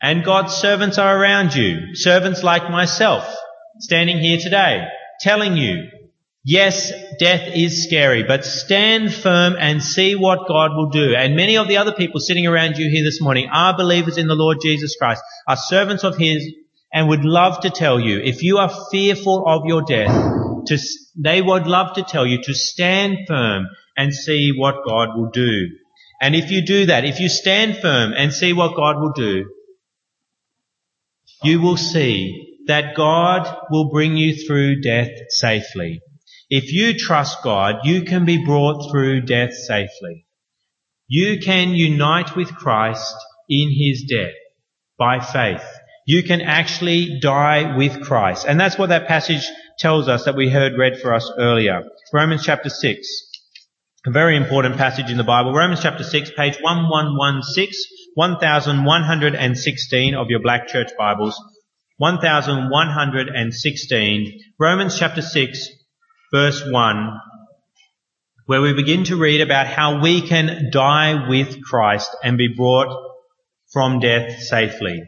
And 0.00 0.24
God's 0.24 0.54
servants 0.54 0.98
are 0.98 1.20
around 1.20 1.54
you, 1.54 1.94
servants 1.94 2.42
like 2.42 2.70
myself, 2.70 3.24
standing 3.80 4.18
here 4.18 4.38
today, 4.38 4.86
telling 5.20 5.56
you, 5.56 5.88
yes, 6.46 6.92
death 7.18 7.50
is 7.54 7.84
scary, 7.84 8.22
but 8.22 8.44
stand 8.44 9.12
firm 9.12 9.56
and 9.58 9.82
see 9.82 10.14
what 10.14 10.46
God 10.48 10.70
will 10.74 10.88
do. 10.88 11.14
And 11.14 11.36
many 11.36 11.56
of 11.56 11.68
the 11.68 11.76
other 11.78 11.92
people 11.92 12.20
sitting 12.20 12.46
around 12.46 12.78
you 12.78 12.88
here 12.88 13.04
this 13.04 13.20
morning 13.20 13.48
are 13.52 13.76
believers 13.76 14.16
in 14.16 14.28
the 14.28 14.34
Lord 14.34 14.58
Jesus 14.62 14.96
Christ, 14.96 15.22
are 15.48 15.56
servants 15.56 16.04
of 16.04 16.16
His, 16.16 16.46
and 16.92 17.08
would 17.08 17.24
love 17.24 17.60
to 17.60 17.70
tell 17.70 17.98
you, 17.98 18.20
if 18.20 18.42
you 18.42 18.58
are 18.58 18.72
fearful 18.90 19.44
of 19.46 19.66
your 19.66 19.82
death, 19.82 20.14
to, 20.66 20.78
they 21.16 21.42
would 21.42 21.66
love 21.66 21.94
to 21.94 22.02
tell 22.02 22.26
you 22.26 22.40
to 22.42 22.54
stand 22.54 23.18
firm 23.26 23.66
and 23.96 24.14
see 24.14 24.52
what 24.56 24.86
God 24.86 25.08
will 25.16 25.30
do. 25.30 25.68
And 26.22 26.34
if 26.34 26.50
you 26.50 26.64
do 26.64 26.86
that, 26.86 27.04
if 27.04 27.20
you 27.20 27.28
stand 27.28 27.78
firm 27.78 28.12
and 28.16 28.32
see 28.32 28.52
what 28.52 28.76
God 28.76 28.96
will 29.00 29.12
do, 29.12 29.50
you 31.42 31.60
will 31.60 31.76
see 31.76 32.62
that 32.66 32.96
God 32.96 33.46
will 33.70 33.90
bring 33.90 34.16
you 34.16 34.34
through 34.46 34.80
death 34.80 35.10
safely. 35.28 36.00
If 36.48 36.72
you 36.72 36.96
trust 36.96 37.42
God, 37.42 37.80
you 37.84 38.02
can 38.02 38.24
be 38.24 38.44
brought 38.44 38.88
through 38.90 39.22
death 39.22 39.52
safely. 39.52 40.26
You 41.08 41.40
can 41.40 41.70
unite 41.70 42.36
with 42.36 42.54
Christ 42.54 43.14
in 43.48 43.72
his 43.72 44.04
death 44.08 44.34
by 44.96 45.18
faith. 45.20 45.64
You 46.06 46.22
can 46.22 46.40
actually 46.40 47.18
die 47.20 47.76
with 47.76 48.00
Christ. 48.02 48.46
And 48.46 48.60
that's 48.60 48.78
what 48.78 48.90
that 48.90 49.08
passage 49.08 49.44
tells 49.80 50.06
us 50.08 50.24
that 50.24 50.36
we 50.36 50.48
heard 50.48 50.78
read 50.78 51.00
for 51.00 51.12
us 51.12 51.28
earlier. 51.36 51.82
Romans 52.12 52.44
chapter 52.44 52.68
6 52.68 53.08
A 54.06 54.12
very 54.12 54.36
important 54.36 54.76
passage 54.76 55.10
in 55.10 55.16
the 55.16 55.24
Bible. 55.24 55.52
Romans 55.52 55.80
chapter 55.82 56.04
6, 56.04 56.30
page 56.36 56.58
1116, 56.60 58.14
1116 58.14 60.14
of 60.14 60.30
your 60.30 60.40
black 60.40 60.68
church 60.68 60.90
Bibles. 60.96 61.36
1116. 61.98 64.40
Romans 64.60 64.98
chapter 64.98 65.22
6, 65.22 65.68
verse 66.32 66.62
1, 66.64 67.20
where 68.46 68.62
we 68.62 68.72
begin 68.74 69.04
to 69.04 69.16
read 69.16 69.40
about 69.40 69.66
how 69.66 70.00
we 70.00 70.20
can 70.20 70.70
die 70.72 71.28
with 71.28 71.62
Christ 71.62 72.10
and 72.22 72.38
be 72.38 72.54
brought 72.56 72.94
from 73.72 74.00
death 74.00 74.40
safely. 74.40 75.02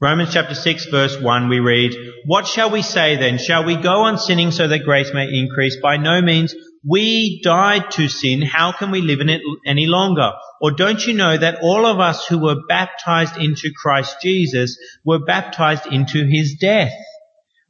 Romans 0.00 0.32
chapter 0.32 0.54
6 0.54 0.86
verse 0.86 1.20
1 1.20 1.48
we 1.48 1.60
read, 1.60 1.94
What 2.24 2.46
shall 2.46 2.70
we 2.70 2.80
say 2.80 3.16
then? 3.16 3.36
Shall 3.36 3.64
we 3.64 3.76
go 3.76 4.04
on 4.04 4.18
sinning 4.18 4.50
so 4.50 4.66
that 4.66 4.84
grace 4.84 5.12
may 5.12 5.28
increase? 5.28 5.76
By 5.80 5.98
no 5.98 6.22
means. 6.22 6.54
We 6.82 7.42
died 7.42 7.90
to 7.92 8.08
sin. 8.08 8.40
How 8.40 8.72
can 8.72 8.90
we 8.90 9.02
live 9.02 9.20
in 9.20 9.28
it 9.28 9.42
any 9.66 9.86
longer? 9.86 10.32
Or 10.62 10.70
don't 10.70 11.06
you 11.06 11.12
know 11.12 11.36
that 11.36 11.58
all 11.60 11.84
of 11.84 12.00
us 12.00 12.26
who 12.26 12.38
were 12.38 12.66
baptized 12.66 13.36
into 13.36 13.70
Christ 13.76 14.16
Jesus 14.22 14.78
were 15.04 15.18
baptized 15.18 15.86
into 15.86 16.24
his 16.26 16.56
death? 16.58 16.94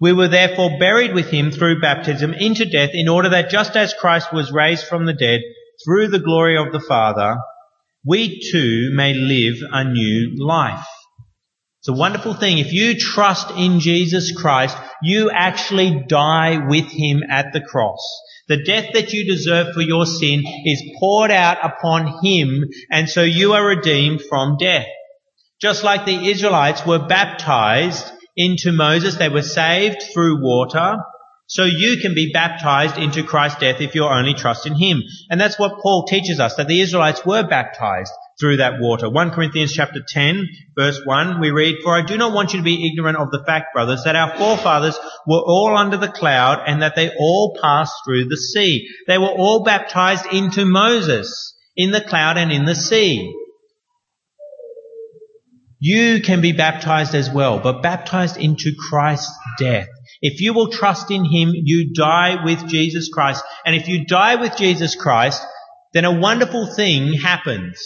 We 0.00 0.14
were 0.14 0.28
therefore 0.28 0.78
buried 0.78 1.12
with 1.12 1.28
him 1.28 1.50
through 1.50 1.82
baptism 1.82 2.32
into 2.32 2.64
death 2.64 2.90
in 2.94 3.08
order 3.08 3.28
that 3.30 3.50
just 3.50 3.76
as 3.76 3.92
Christ 3.92 4.32
was 4.32 4.50
raised 4.50 4.86
from 4.86 5.04
the 5.04 5.12
dead 5.12 5.40
through 5.84 6.08
the 6.08 6.18
glory 6.18 6.56
of 6.56 6.72
the 6.72 6.80
Father, 6.80 7.36
we 8.04 8.40
too 8.50 8.90
may 8.94 9.12
live 9.12 9.56
a 9.70 9.84
new 9.84 10.36
life. 10.38 10.86
It's 11.80 11.88
a 11.88 11.92
wonderful 11.92 12.34
thing. 12.34 12.58
If 12.58 12.72
you 12.72 12.98
trust 12.98 13.50
in 13.50 13.80
Jesus 13.80 14.32
Christ, 14.32 14.76
you 15.02 15.30
actually 15.30 16.04
die 16.08 16.66
with 16.66 16.90
Him 16.90 17.22
at 17.28 17.52
the 17.52 17.60
cross. 17.60 18.00
The 18.48 18.62
death 18.64 18.92
that 18.94 19.12
you 19.12 19.26
deserve 19.26 19.74
for 19.74 19.80
your 19.82 20.06
sin 20.06 20.42
is 20.64 20.96
poured 20.98 21.30
out 21.30 21.58
upon 21.62 22.24
Him, 22.24 22.64
and 22.90 23.08
so 23.08 23.22
you 23.22 23.52
are 23.52 23.64
redeemed 23.64 24.22
from 24.22 24.56
death. 24.58 24.86
Just 25.60 25.84
like 25.84 26.06
the 26.06 26.30
Israelites 26.30 26.86
were 26.86 27.06
baptized 27.06 28.10
into 28.36 28.72
Moses, 28.72 29.16
they 29.16 29.28
were 29.28 29.42
saved 29.42 30.02
through 30.12 30.42
water, 30.42 30.96
so 31.46 31.64
you 31.64 31.98
can 32.00 32.14
be 32.14 32.32
baptized 32.32 32.96
into 32.96 33.24
Christ's 33.24 33.58
death 33.58 33.80
if 33.80 33.94
you 33.94 34.04
only 34.04 34.34
trust 34.34 34.66
in 34.66 34.74
Him. 34.76 35.02
And 35.28 35.40
that's 35.40 35.58
what 35.58 35.80
Paul 35.82 36.04
teaches 36.06 36.38
us, 36.38 36.54
that 36.54 36.68
the 36.68 36.80
Israelites 36.80 37.26
were 37.26 37.42
baptized 37.42 38.12
through 38.38 38.58
that 38.58 38.80
water. 38.80 39.10
1 39.10 39.32
Corinthians 39.32 39.72
chapter 39.72 40.00
10 40.06 40.48
verse 40.76 41.00
1 41.04 41.40
we 41.40 41.50
read, 41.50 41.76
For 41.82 41.94
I 41.94 42.02
do 42.02 42.16
not 42.16 42.32
want 42.32 42.52
you 42.52 42.60
to 42.60 42.64
be 42.64 42.86
ignorant 42.86 43.18
of 43.18 43.30
the 43.30 43.44
fact, 43.44 43.74
brothers, 43.74 44.04
that 44.04 44.16
our 44.16 44.36
forefathers 44.36 44.98
were 45.26 45.42
all 45.44 45.76
under 45.76 45.96
the 45.96 46.08
cloud 46.08 46.62
and 46.66 46.82
that 46.82 46.96
they 46.96 47.10
all 47.18 47.58
passed 47.60 47.94
through 48.04 48.26
the 48.28 48.36
sea. 48.36 48.88
They 49.06 49.18
were 49.18 49.26
all 49.26 49.64
baptized 49.64 50.26
into 50.32 50.64
Moses 50.64 51.54
in 51.76 51.90
the 51.90 52.00
cloud 52.00 52.38
and 52.38 52.50
in 52.50 52.64
the 52.64 52.74
sea. 52.74 53.34
You 55.80 56.20
can 56.20 56.40
be 56.40 56.52
baptized 56.52 57.14
as 57.14 57.30
well, 57.30 57.58
but 57.58 57.82
baptized 57.82 58.36
into 58.36 58.72
Christ's 58.88 59.32
death. 59.58 59.88
If 60.22 60.40
you 60.40 60.52
will 60.52 60.70
trust 60.70 61.10
in 61.10 61.24
Him, 61.24 61.50
you 61.54 61.92
die 61.92 62.44
with 62.44 62.68
Jesus 62.68 63.08
Christ. 63.08 63.42
And 63.64 63.74
if 63.74 63.88
you 63.88 64.06
die 64.06 64.36
with 64.36 64.56
Jesus 64.56 64.94
Christ, 64.94 65.42
then 65.92 66.04
a 66.04 66.20
wonderful 66.20 66.66
thing 66.66 67.14
happens 67.14 67.80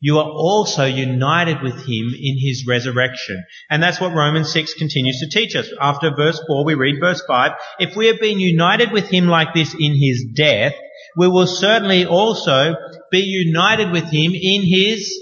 you 0.00 0.18
are 0.18 0.30
also 0.30 0.84
united 0.84 1.60
with 1.60 1.74
him 1.74 2.14
in 2.16 2.36
his 2.38 2.66
resurrection. 2.68 3.42
And 3.68 3.82
that's 3.82 4.00
what 4.00 4.14
Romans 4.14 4.52
6 4.52 4.74
continues 4.74 5.18
to 5.20 5.28
teach 5.28 5.56
us. 5.56 5.68
After 5.80 6.14
verse 6.14 6.40
4, 6.46 6.64
we 6.64 6.74
read 6.74 7.00
verse 7.00 7.22
5. 7.26 7.52
If 7.80 7.96
we 7.96 8.06
have 8.06 8.20
been 8.20 8.38
united 8.38 8.92
with 8.92 9.08
him 9.08 9.26
like 9.26 9.54
this 9.54 9.74
in 9.74 10.00
his 10.00 10.26
death, 10.36 10.74
we 11.16 11.26
will 11.26 11.48
certainly 11.48 12.06
also 12.06 12.74
be 13.10 13.22
united 13.22 13.90
with 13.90 14.04
him 14.04 14.32
in 14.34 14.62
his 14.62 15.12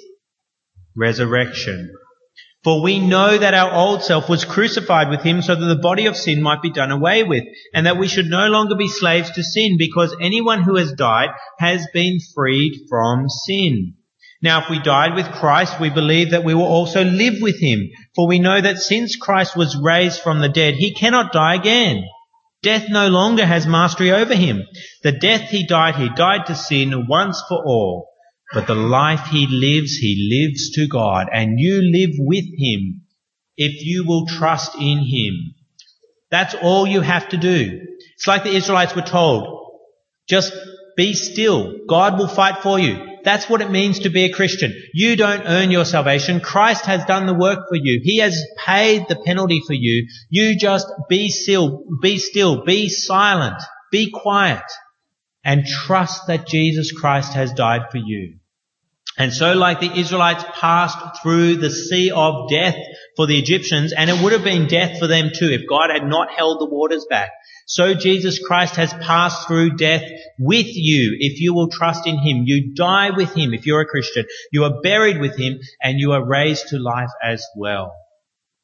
resurrection. 0.96 1.90
For 2.64 2.82
we 2.82 2.98
know 2.98 3.38
that 3.38 3.54
our 3.54 3.72
old 3.72 4.02
self 4.02 4.28
was 4.28 4.44
crucified 4.44 5.08
with 5.08 5.22
him 5.22 5.40
so 5.40 5.54
that 5.54 5.64
the 5.64 5.76
body 5.76 6.06
of 6.06 6.16
sin 6.16 6.42
might 6.42 6.62
be 6.62 6.72
done 6.72 6.90
away 6.90 7.22
with, 7.22 7.44
and 7.72 7.86
that 7.86 7.96
we 7.96 8.08
should 8.08 8.26
no 8.26 8.48
longer 8.48 8.74
be 8.74 8.88
slaves 8.88 9.30
to 9.30 9.44
sin, 9.44 9.76
because 9.78 10.16
anyone 10.20 10.62
who 10.62 10.74
has 10.74 10.92
died 10.92 11.28
has 11.60 11.86
been 11.92 12.18
freed 12.34 12.72
from 12.88 13.28
sin. 13.28 13.94
Now 14.42 14.62
if 14.62 14.68
we 14.68 14.80
died 14.80 15.14
with 15.14 15.30
Christ, 15.30 15.78
we 15.80 15.90
believe 15.90 16.30
that 16.30 16.44
we 16.44 16.54
will 16.54 16.64
also 16.64 17.04
live 17.04 17.34
with 17.40 17.60
him. 17.60 17.88
For 18.16 18.26
we 18.26 18.38
know 18.38 18.60
that 18.60 18.78
since 18.78 19.14
Christ 19.14 19.56
was 19.56 19.76
raised 19.80 20.20
from 20.20 20.40
the 20.40 20.48
dead, 20.48 20.74
he 20.74 20.92
cannot 20.92 21.32
die 21.32 21.54
again. 21.54 22.02
Death 22.62 22.86
no 22.88 23.08
longer 23.08 23.46
has 23.46 23.66
mastery 23.66 24.10
over 24.10 24.34
him. 24.34 24.62
The 25.04 25.12
death 25.12 25.50
he 25.50 25.66
died, 25.66 25.94
he 25.94 26.08
died 26.08 26.46
to 26.46 26.56
sin 26.56 27.06
once 27.06 27.40
for 27.48 27.62
all. 27.64 28.08
But 28.52 28.66
the 28.66 28.74
life 28.74 29.26
he 29.30 29.46
lives, 29.46 29.96
he 29.96 30.28
lives 30.30 30.70
to 30.72 30.86
God. 30.86 31.28
And 31.32 31.58
you 31.58 31.82
live 31.82 32.14
with 32.18 32.44
him 32.44 33.02
if 33.56 33.84
you 33.84 34.06
will 34.06 34.26
trust 34.26 34.74
in 34.76 34.98
him. 34.98 35.54
That's 36.30 36.54
all 36.54 36.86
you 36.86 37.00
have 37.00 37.28
to 37.30 37.36
do. 37.36 37.80
It's 38.14 38.26
like 38.26 38.44
the 38.44 38.54
Israelites 38.54 38.94
were 38.94 39.02
told. 39.02 39.72
Just 40.28 40.52
be 40.96 41.12
still. 41.12 41.86
God 41.88 42.18
will 42.18 42.28
fight 42.28 42.62
for 42.62 42.78
you. 42.78 43.16
That's 43.24 43.48
what 43.48 43.60
it 43.60 43.70
means 43.70 44.00
to 44.00 44.08
be 44.08 44.24
a 44.24 44.32
Christian. 44.32 44.72
You 44.94 45.16
don't 45.16 45.42
earn 45.46 45.72
your 45.72 45.84
salvation. 45.84 46.40
Christ 46.40 46.86
has 46.86 47.04
done 47.06 47.26
the 47.26 47.34
work 47.34 47.68
for 47.68 47.74
you. 47.74 48.00
He 48.02 48.18
has 48.18 48.40
paid 48.64 49.06
the 49.08 49.16
penalty 49.16 49.60
for 49.66 49.72
you. 49.72 50.06
You 50.30 50.56
just 50.56 50.86
be 51.08 51.28
still, 51.30 51.82
be 52.00 52.18
still, 52.18 52.64
be 52.64 52.88
silent, 52.88 53.60
be 53.90 54.12
quiet, 54.12 54.62
and 55.46 55.64
trust 55.64 56.26
that 56.26 56.48
Jesus 56.48 56.90
Christ 56.90 57.34
has 57.34 57.52
died 57.52 57.82
for 57.92 57.98
you. 57.98 58.34
And 59.16 59.32
so 59.32 59.54
like 59.54 59.78
the 59.80 59.98
Israelites 59.98 60.44
passed 60.60 61.22
through 61.22 61.56
the 61.56 61.70
sea 61.70 62.10
of 62.10 62.50
death 62.50 62.76
for 63.16 63.28
the 63.28 63.38
Egyptians, 63.38 63.94
and 63.96 64.10
it 64.10 64.22
would 64.22 64.32
have 64.32 64.44
been 64.44 64.66
death 64.66 64.98
for 64.98 65.06
them 65.06 65.30
too 65.34 65.48
if 65.48 65.68
God 65.68 65.88
had 65.90 66.06
not 66.06 66.32
held 66.36 66.60
the 66.60 66.68
waters 66.68 67.06
back. 67.08 67.30
So 67.66 67.94
Jesus 67.94 68.44
Christ 68.44 68.74
has 68.74 68.92
passed 68.92 69.46
through 69.46 69.76
death 69.76 70.04
with 70.38 70.66
you 70.68 71.16
if 71.20 71.40
you 71.40 71.54
will 71.54 71.70
trust 71.70 72.08
in 72.08 72.18
Him. 72.18 72.42
You 72.44 72.74
die 72.74 73.10
with 73.16 73.32
Him 73.32 73.54
if 73.54 73.66
you're 73.66 73.80
a 73.80 73.86
Christian. 73.86 74.26
You 74.52 74.64
are 74.64 74.82
buried 74.82 75.20
with 75.20 75.38
Him 75.38 75.60
and 75.80 76.00
you 76.00 76.12
are 76.12 76.28
raised 76.28 76.68
to 76.68 76.78
life 76.78 77.10
as 77.22 77.46
well. 77.56 77.94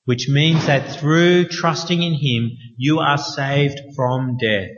Which 0.05 0.29
means 0.29 0.67
that 0.67 0.99
through 0.99 1.45
trusting 1.47 2.03
in 2.03 2.15
Him, 2.15 2.51
you 2.77 2.99
are 2.99 3.19
saved 3.19 3.79
from 3.95 4.37
death. 4.37 4.71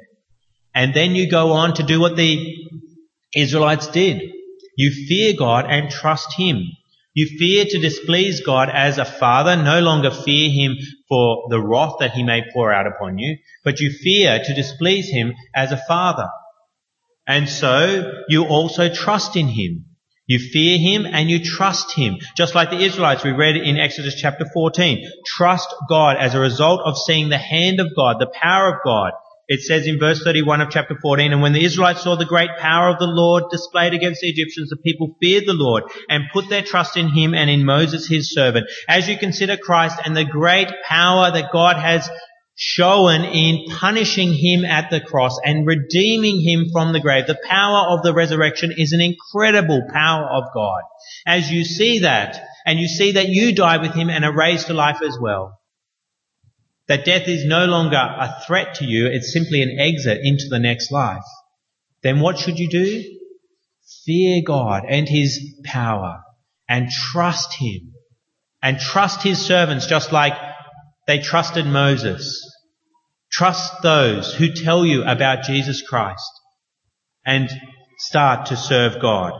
And 0.75 0.93
then 0.93 1.15
you 1.15 1.31
go 1.31 1.53
on 1.53 1.75
to 1.75 1.83
do 1.83 2.01
what 2.01 2.17
the 2.17 2.55
Israelites 3.35 3.87
did. 3.89 4.23
You 4.77 4.91
fear 5.07 5.35
God 5.37 5.67
and 5.69 5.91
trust 5.91 6.35
Him. 6.37 6.65
You 7.15 7.39
fear 7.39 7.65
to 7.65 7.79
displease 7.79 8.41
God 8.41 8.69
as 8.69 8.99
a 8.99 9.05
father, 9.05 9.55
no 9.55 9.79
longer 9.79 10.11
fear 10.11 10.51
him 10.51 10.77
for 11.09 11.45
the 11.49 11.61
wrath 11.61 11.95
that 12.01 12.11
he 12.11 12.25
may 12.25 12.43
pour 12.53 12.73
out 12.73 12.89
upon 12.89 13.19
you, 13.19 13.39
but 13.63 13.79
you 13.79 13.93
fear 13.93 14.41
to 14.45 14.55
displease 14.55 15.11
him 15.11 15.33
as 15.55 15.71
a 15.71 15.81
father. 15.87 16.29
And 17.25 17.49
so 17.49 18.13
you 18.29 18.47
also 18.47 18.93
trust 18.93 19.37
in 19.37 19.47
him. 19.47 19.87
You 20.27 20.41
fear 20.41 20.77
him 20.77 21.07
and 21.07 21.31
you 21.31 21.39
trust 21.39 21.93
him. 21.93 22.17
Just 22.37 22.57
like 22.57 22.71
the 22.71 22.81
Israelites 22.81 23.23
we 23.23 23.31
read 23.31 23.57
in 23.57 23.77
Exodus 23.77 24.17
chapter 24.17 24.47
14. 24.53 25.09
Trust 25.25 25.73
God 25.89 26.17
as 26.17 26.35
a 26.35 26.41
result 26.41 26.81
of 26.85 26.99
seeing 26.99 27.29
the 27.29 27.39
hand 27.39 27.79
of 27.79 27.95
God, 27.95 28.17
the 28.19 28.33
power 28.35 28.75
of 28.75 28.81
God 28.85 29.13
it 29.47 29.61
says 29.61 29.87
in 29.87 29.99
verse 29.99 30.23
31 30.23 30.63
of 30.63 30.71
chapter 30.71 30.97
14, 31.01 31.33
And 31.33 31.43
when 31.43 31.53
the 31.53 31.65
Israelites 31.65 32.03
saw 32.03 32.17
the 32.17 32.25
great 32.25 32.51
power 32.59 32.89
of 32.89 32.99
the 32.99 33.07
Lord 33.07 33.45
displayed 33.51 33.93
against 33.93 34.21
the 34.21 34.31
Egyptians, 34.31 34.71
the 34.71 34.77
people 34.77 35.17
feared 35.21 35.47
the 35.47 35.53
Lord 35.53 35.85
and 36.09 36.25
put 36.33 36.49
their 36.49 36.63
trust 36.63 36.97
in 36.97 37.09
him 37.09 37.35
and 37.35 37.51
in 37.51 37.65
Moses 37.65 38.09
his 38.09 38.33
servant. 38.33 38.67
As 38.89 39.09
you 39.09 39.19
consider 39.19 39.57
Christ 39.57 40.01
and 40.05 40.17
the 40.17 40.25
great 40.25 40.69
power 40.89 41.31
that 41.31 41.53
God 41.53 41.77
has 41.77 42.09
shown 42.57 43.23
in 43.25 43.67
punishing 43.69 44.33
him 44.33 44.65
at 44.65 44.91
the 44.91 45.01
cross 45.01 45.39
and 45.45 45.67
redeeming 45.67 46.41
him 46.41 46.67
from 46.73 46.93
the 46.93 47.01
grave, 47.01 47.27
the 47.27 47.39
power 47.49 47.89
of 47.91 48.03
the 48.03 48.15
resurrection 48.15 48.73
is 48.77 48.93
an 48.93 49.01
incredible 49.01 49.83
power 49.93 50.25
of 50.25 50.45
God. 50.55 50.83
As 51.27 51.51
you 51.51 51.65
see 51.65 52.01
that, 52.01 52.41
and 52.65 52.79
you 52.79 52.89
see 52.89 53.13
that 53.13 53.29
you 53.29 53.55
die 53.55 53.79
with 53.79 53.95
him 53.95 54.09
and 54.09 54.25
are 54.25 54.35
raised 54.35 54.69
to 54.69 54.75
life 54.75 55.03
as 55.03 55.19
well, 55.21 55.59
that 56.89 57.05
death 57.05 57.29
is 57.29 57.45
no 57.45 57.65
longer 57.67 57.97
a 57.97 58.43
threat 58.47 58.77
to 58.77 58.85
you, 58.85 59.07
it's 59.07 59.33
simply 59.33 59.63
an 59.63 59.79
exit 59.79 60.21
into 60.23 60.49
the 60.49 60.59
next 60.59 60.91
life, 60.93 61.23
then 62.03 62.21
what 62.21 62.39
should 62.39 62.59
you 62.59 62.69
do? 62.69 63.03
Fear 64.05 64.43
God 64.47 64.85
and 64.89 65.09
His 65.09 65.55
power 65.65 66.23
and 66.69 66.91
trust 66.91 67.55
Him 67.55 67.93
and 68.63 68.79
trust 68.79 69.23
His 69.23 69.39
servants 69.39 69.87
just 69.87 70.13
like 70.13 70.35
they 71.07 71.19
trusted 71.19 71.67
Moses. 71.67 72.51
Trust 73.31 73.83
those 73.83 74.35
who 74.35 74.53
tell 74.53 74.85
you 74.85 75.03
about 75.05 75.45
Jesus 75.45 75.83
Christ 75.83 76.31
and 77.25 77.51
start 77.99 78.47
to 78.47 78.57
serve 78.57 79.01
God. 79.01 79.33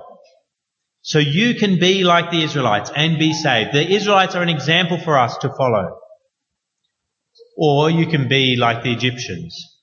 So 1.03 1.19
you 1.19 1.55
can 1.55 1.79
be 1.79 2.03
like 2.03 2.31
the 2.31 2.43
Israelites 2.43 2.91
and 2.95 3.19
be 3.19 3.35
saved. 3.35 3.75
The 3.75 3.95
Israelites 3.95 4.35
are 4.35 4.43
an 4.43 4.49
example 4.49 4.99
for 4.99 5.19
us 5.19 5.37
to 5.39 5.51
follow. 5.55 5.99
Or 7.57 7.91
you 7.91 8.07
can 8.07 8.29
be 8.29 8.57
like 8.57 8.83
the 8.83 8.93
Egyptians. 8.93 9.79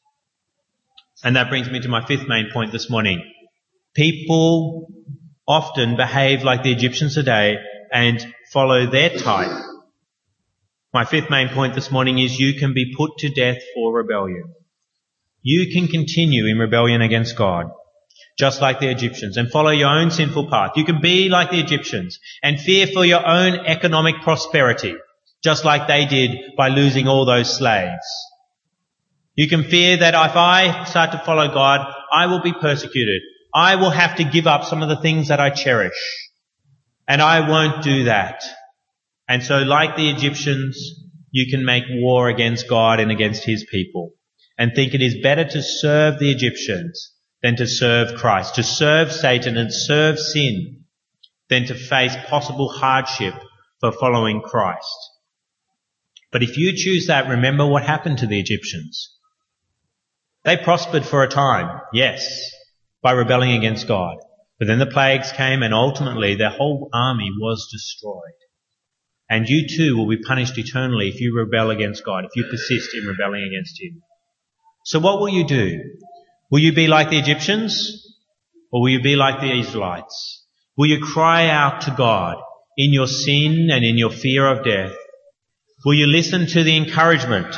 And 1.23 1.35
that 1.35 1.49
brings 1.49 1.69
me 1.69 1.79
to 1.79 1.89
my 1.89 2.05
fifth 2.05 2.27
main 2.27 2.49
point 2.51 2.71
this 2.71 2.89
morning. 2.89 3.23
People 3.95 4.87
often 5.47 5.95
behave 5.95 6.43
like 6.43 6.63
the 6.63 6.71
Egyptians 6.71 7.15
today 7.15 7.57
and 7.91 8.25
follow 8.51 8.89
their 8.89 9.09
type. 9.09 9.51
My 10.93 11.05
fifth 11.05 11.29
main 11.29 11.49
point 11.49 11.75
this 11.75 11.91
morning 11.91 12.19
is 12.19 12.39
you 12.39 12.59
can 12.59 12.73
be 12.73 12.93
put 12.95 13.17
to 13.19 13.29
death 13.29 13.57
for 13.73 13.93
rebellion. 13.93 14.53
You 15.41 15.71
can 15.71 15.87
continue 15.87 16.45
in 16.45 16.59
rebellion 16.59 17.01
against 17.01 17.37
God, 17.37 17.71
just 18.37 18.61
like 18.61 18.79
the 18.79 18.89
Egyptians, 18.89 19.37
and 19.37 19.49
follow 19.49 19.71
your 19.71 19.89
own 19.89 20.11
sinful 20.11 20.49
path. 20.49 20.71
You 20.75 20.85
can 20.85 21.01
be 21.01 21.29
like 21.29 21.49
the 21.49 21.59
Egyptians 21.59 22.19
and 22.43 22.59
fear 22.59 22.87
for 22.87 23.05
your 23.05 23.25
own 23.25 23.65
economic 23.65 24.21
prosperity, 24.21 24.95
just 25.43 25.65
like 25.65 25.87
they 25.87 26.05
did 26.05 26.37
by 26.55 26.69
losing 26.69 27.07
all 27.07 27.25
those 27.25 27.55
slaves. 27.57 28.05
You 29.35 29.47
can 29.47 29.63
fear 29.63 29.97
that 29.97 30.13
if 30.13 30.35
I 30.35 30.83
start 30.85 31.13
to 31.13 31.23
follow 31.25 31.47
God, 31.53 31.87
I 32.11 32.27
will 32.27 32.41
be 32.41 32.53
persecuted. 32.53 33.21
I 33.53 33.75
will 33.75 33.89
have 33.89 34.17
to 34.17 34.23
give 34.23 34.47
up 34.47 34.65
some 34.65 34.83
of 34.83 34.89
the 34.89 35.01
things 35.01 35.29
that 35.29 35.39
I 35.39 35.49
cherish. 35.49 36.29
And 37.07 37.21
I 37.21 37.49
won't 37.49 37.83
do 37.83 38.05
that. 38.05 38.43
And 39.27 39.43
so 39.43 39.59
like 39.59 39.95
the 39.95 40.09
Egyptians, 40.09 40.77
you 41.31 41.49
can 41.49 41.65
make 41.65 41.83
war 41.89 42.29
against 42.29 42.69
God 42.69 42.99
and 42.99 43.11
against 43.11 43.43
His 43.43 43.65
people 43.69 44.11
and 44.57 44.73
think 44.75 44.93
it 44.93 45.01
is 45.01 45.23
better 45.23 45.45
to 45.45 45.63
serve 45.63 46.19
the 46.19 46.31
Egyptians 46.31 47.13
than 47.41 47.55
to 47.55 47.67
serve 47.67 48.19
Christ, 48.19 48.55
to 48.55 48.63
serve 48.63 49.11
Satan 49.11 49.57
and 49.57 49.73
serve 49.73 50.19
sin 50.19 50.83
than 51.49 51.65
to 51.65 51.75
face 51.75 52.15
possible 52.27 52.69
hardship 52.69 53.33
for 53.79 53.91
following 53.91 54.41
Christ. 54.41 55.10
But 56.31 56.43
if 56.43 56.57
you 56.57 56.73
choose 56.75 57.07
that, 57.07 57.29
remember 57.29 57.65
what 57.65 57.83
happened 57.83 58.19
to 58.19 58.27
the 58.27 58.39
Egyptians. 58.39 59.15
They 60.43 60.57
prospered 60.57 61.05
for 61.05 61.23
a 61.23 61.29
time, 61.29 61.81
yes, 61.93 62.51
by 63.01 63.11
rebelling 63.11 63.51
against 63.51 63.87
God. 63.87 64.17
But 64.57 64.67
then 64.67 64.79
the 64.79 64.85
plagues 64.85 65.31
came 65.31 65.63
and 65.63 65.73
ultimately 65.73 66.35
their 66.35 66.49
whole 66.49 66.89
army 66.93 67.29
was 67.39 67.67
destroyed. 67.71 68.37
And 69.29 69.47
you 69.47 69.67
too 69.67 69.97
will 69.97 70.07
be 70.07 70.21
punished 70.21 70.57
eternally 70.57 71.09
if 71.09 71.19
you 71.21 71.35
rebel 71.35 71.69
against 71.69 72.05
God, 72.05 72.25
if 72.25 72.31
you 72.35 72.45
persist 72.49 72.95
in 72.95 73.05
rebelling 73.05 73.43
against 73.43 73.81
Him. 73.81 74.01
So 74.85 74.99
what 74.99 75.19
will 75.19 75.29
you 75.29 75.47
do? 75.47 75.79
Will 76.49 76.59
you 76.59 76.73
be 76.73 76.87
like 76.87 77.09
the 77.09 77.19
Egyptians? 77.19 77.97
Or 78.71 78.81
will 78.81 78.89
you 78.89 79.01
be 79.01 79.15
like 79.15 79.41
the 79.41 79.59
Israelites? 79.59 80.45
Will 80.77 80.87
you 80.87 81.03
cry 81.03 81.47
out 81.47 81.81
to 81.81 81.95
God 81.97 82.37
in 82.77 82.93
your 82.93 83.07
sin 83.07 83.69
and 83.71 83.83
in 83.83 83.97
your 83.97 84.11
fear 84.11 84.45
of 84.47 84.63
death? 84.63 84.95
Will 85.83 85.95
you 85.95 86.05
listen 86.05 86.45
to 86.47 86.63
the 86.63 86.77
encouragement 86.77 87.55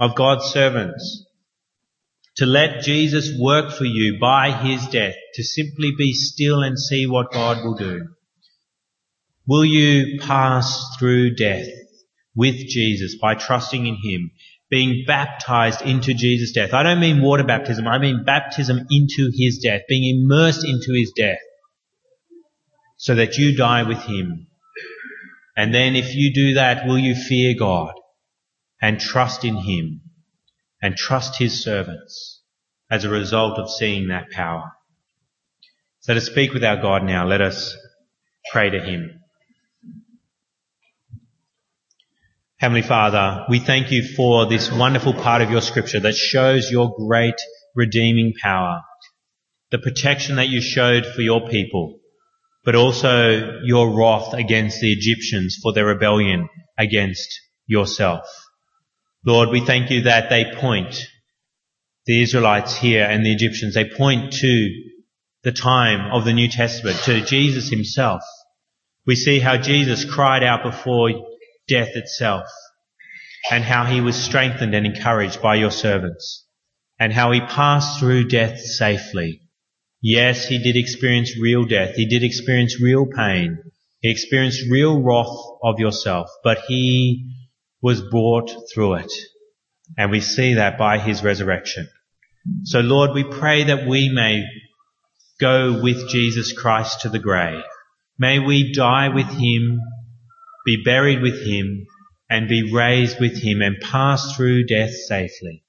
of 0.00 0.16
God's 0.16 0.46
servants 0.46 1.24
to 2.36 2.46
let 2.46 2.82
Jesus 2.82 3.30
work 3.38 3.72
for 3.72 3.84
you 3.84 4.18
by 4.20 4.50
his 4.50 4.86
death, 4.88 5.14
to 5.34 5.44
simply 5.44 5.92
be 5.96 6.12
still 6.12 6.62
and 6.62 6.78
see 6.78 7.06
what 7.06 7.32
God 7.32 7.62
will 7.62 7.74
do? 7.74 8.08
Will 9.46 9.64
you 9.64 10.18
pass 10.20 10.96
through 10.98 11.34
death 11.34 11.68
with 12.34 12.56
Jesus 12.68 13.16
by 13.20 13.34
trusting 13.34 13.86
in 13.86 13.96
him, 13.96 14.30
being 14.70 15.04
baptized 15.06 15.82
into 15.82 16.14
Jesus' 16.14 16.52
death? 16.52 16.72
I 16.72 16.82
don't 16.82 17.00
mean 17.00 17.22
water 17.22 17.44
baptism, 17.44 17.86
I 17.86 17.98
mean 17.98 18.24
baptism 18.24 18.86
into 18.90 19.30
his 19.36 19.58
death, 19.58 19.82
being 19.88 20.22
immersed 20.22 20.64
into 20.64 20.92
his 20.94 21.12
death 21.14 21.40
so 22.96 23.16
that 23.16 23.36
you 23.36 23.56
die 23.56 23.82
with 23.82 23.98
him. 23.98 24.46
And 25.56 25.74
then 25.74 25.96
if 25.96 26.14
you 26.14 26.32
do 26.32 26.54
that, 26.54 26.86
will 26.86 26.98
you 26.98 27.14
fear 27.14 27.54
God 27.58 27.92
and 28.80 28.98
trust 29.00 29.44
in 29.44 29.56
him? 29.56 30.02
and 30.82 30.96
trust 30.96 31.38
his 31.38 31.62
servants 31.62 32.40
as 32.90 33.04
a 33.04 33.08
result 33.08 33.58
of 33.58 33.70
seeing 33.70 34.08
that 34.08 34.30
power. 34.30 34.72
So 36.00 36.12
to 36.12 36.20
speak 36.20 36.52
with 36.52 36.64
our 36.64 36.76
God 36.76 37.04
now, 37.04 37.26
let 37.26 37.40
us 37.40 37.76
pray 38.50 38.68
to 38.68 38.80
him. 38.80 39.20
Heavenly 42.58 42.82
Father, 42.82 43.46
we 43.48 43.60
thank 43.60 43.92
you 43.92 44.02
for 44.02 44.46
this 44.46 44.70
wonderful 44.70 45.14
part 45.14 45.42
of 45.42 45.50
your 45.50 45.60
scripture 45.60 46.00
that 46.00 46.14
shows 46.14 46.70
your 46.70 46.94
great 46.96 47.40
redeeming 47.74 48.34
power, 48.40 48.82
the 49.70 49.78
protection 49.78 50.36
that 50.36 50.48
you 50.48 50.60
showed 50.60 51.06
for 51.06 51.22
your 51.22 51.48
people, 51.48 51.98
but 52.64 52.74
also 52.74 53.60
your 53.64 53.90
wrath 53.90 54.34
against 54.34 54.80
the 54.80 54.92
Egyptians 54.92 55.58
for 55.62 55.72
their 55.72 55.86
rebellion 55.86 56.48
against 56.78 57.40
yourself. 57.66 58.26
Lord, 59.24 59.50
we 59.50 59.64
thank 59.64 59.90
you 59.90 60.02
that 60.02 60.30
they 60.30 60.52
point, 60.56 61.06
the 62.06 62.22
Israelites 62.22 62.76
here 62.76 63.04
and 63.04 63.24
the 63.24 63.32
Egyptians, 63.32 63.74
they 63.74 63.88
point 63.88 64.32
to 64.34 64.68
the 65.42 65.52
time 65.52 66.12
of 66.12 66.24
the 66.24 66.32
New 66.32 66.48
Testament, 66.48 66.98
to 67.04 67.24
Jesus 67.24 67.68
himself. 67.68 68.22
We 69.06 69.16
see 69.16 69.40
how 69.40 69.56
Jesus 69.56 70.04
cried 70.04 70.44
out 70.44 70.62
before 70.62 71.10
death 71.68 71.90
itself 71.94 72.46
and 73.50 73.64
how 73.64 73.84
he 73.84 74.00
was 74.00 74.16
strengthened 74.16 74.74
and 74.74 74.86
encouraged 74.86 75.42
by 75.42 75.56
your 75.56 75.72
servants 75.72 76.46
and 76.98 77.12
how 77.12 77.32
he 77.32 77.40
passed 77.40 77.98
through 77.98 78.28
death 78.28 78.60
safely. 78.60 79.41
Yes, 80.02 80.46
he 80.46 80.58
did 80.58 80.76
experience 80.76 81.38
real 81.38 81.64
death. 81.64 81.94
He 81.94 82.06
did 82.06 82.24
experience 82.24 82.80
real 82.80 83.06
pain. 83.06 83.62
He 84.00 84.10
experienced 84.10 84.68
real 84.68 85.00
wrath 85.00 85.32
of 85.62 85.78
yourself, 85.78 86.28
but 86.42 86.58
he 86.66 87.36
was 87.80 88.00
brought 88.00 88.50
through 88.72 88.94
it. 88.94 89.12
And 89.96 90.10
we 90.10 90.20
see 90.20 90.54
that 90.54 90.76
by 90.76 90.98
his 90.98 91.22
resurrection. 91.22 91.88
So 92.64 92.80
Lord, 92.80 93.12
we 93.14 93.22
pray 93.22 93.64
that 93.64 93.86
we 93.86 94.08
may 94.08 94.44
go 95.38 95.80
with 95.80 96.08
Jesus 96.08 96.52
Christ 96.52 97.02
to 97.02 97.08
the 97.08 97.20
grave. 97.20 97.62
May 98.18 98.40
we 98.40 98.72
die 98.72 99.08
with 99.08 99.28
him, 99.28 99.80
be 100.64 100.82
buried 100.84 101.22
with 101.22 101.46
him, 101.46 101.86
and 102.28 102.48
be 102.48 102.72
raised 102.72 103.20
with 103.20 103.40
him 103.40 103.62
and 103.62 103.80
pass 103.80 104.34
through 104.34 104.66
death 104.66 104.94
safely. 105.06 105.62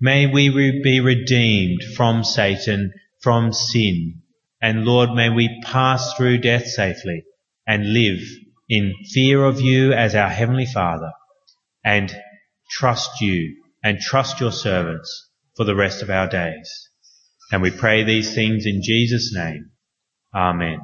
May 0.00 0.26
we 0.26 0.80
be 0.82 1.00
redeemed 1.00 1.84
from 1.94 2.24
Satan, 2.24 2.92
from 3.20 3.52
sin. 3.52 4.22
And 4.60 4.84
Lord, 4.84 5.10
may 5.10 5.30
we 5.30 5.60
pass 5.64 6.14
through 6.14 6.38
death 6.38 6.66
safely 6.66 7.24
and 7.66 7.92
live 7.92 8.20
in 8.68 8.94
fear 9.12 9.44
of 9.44 9.60
you 9.60 9.92
as 9.92 10.14
our 10.14 10.28
Heavenly 10.28 10.66
Father 10.66 11.12
and 11.84 12.14
trust 12.70 13.20
you 13.20 13.56
and 13.82 13.98
trust 13.98 14.40
your 14.40 14.52
servants 14.52 15.30
for 15.56 15.64
the 15.64 15.74
rest 15.74 16.02
of 16.02 16.10
our 16.10 16.28
days. 16.28 16.88
And 17.50 17.62
we 17.62 17.70
pray 17.70 18.04
these 18.04 18.34
things 18.34 18.64
in 18.66 18.82
Jesus' 18.82 19.34
name. 19.34 19.70
Amen. 20.34 20.80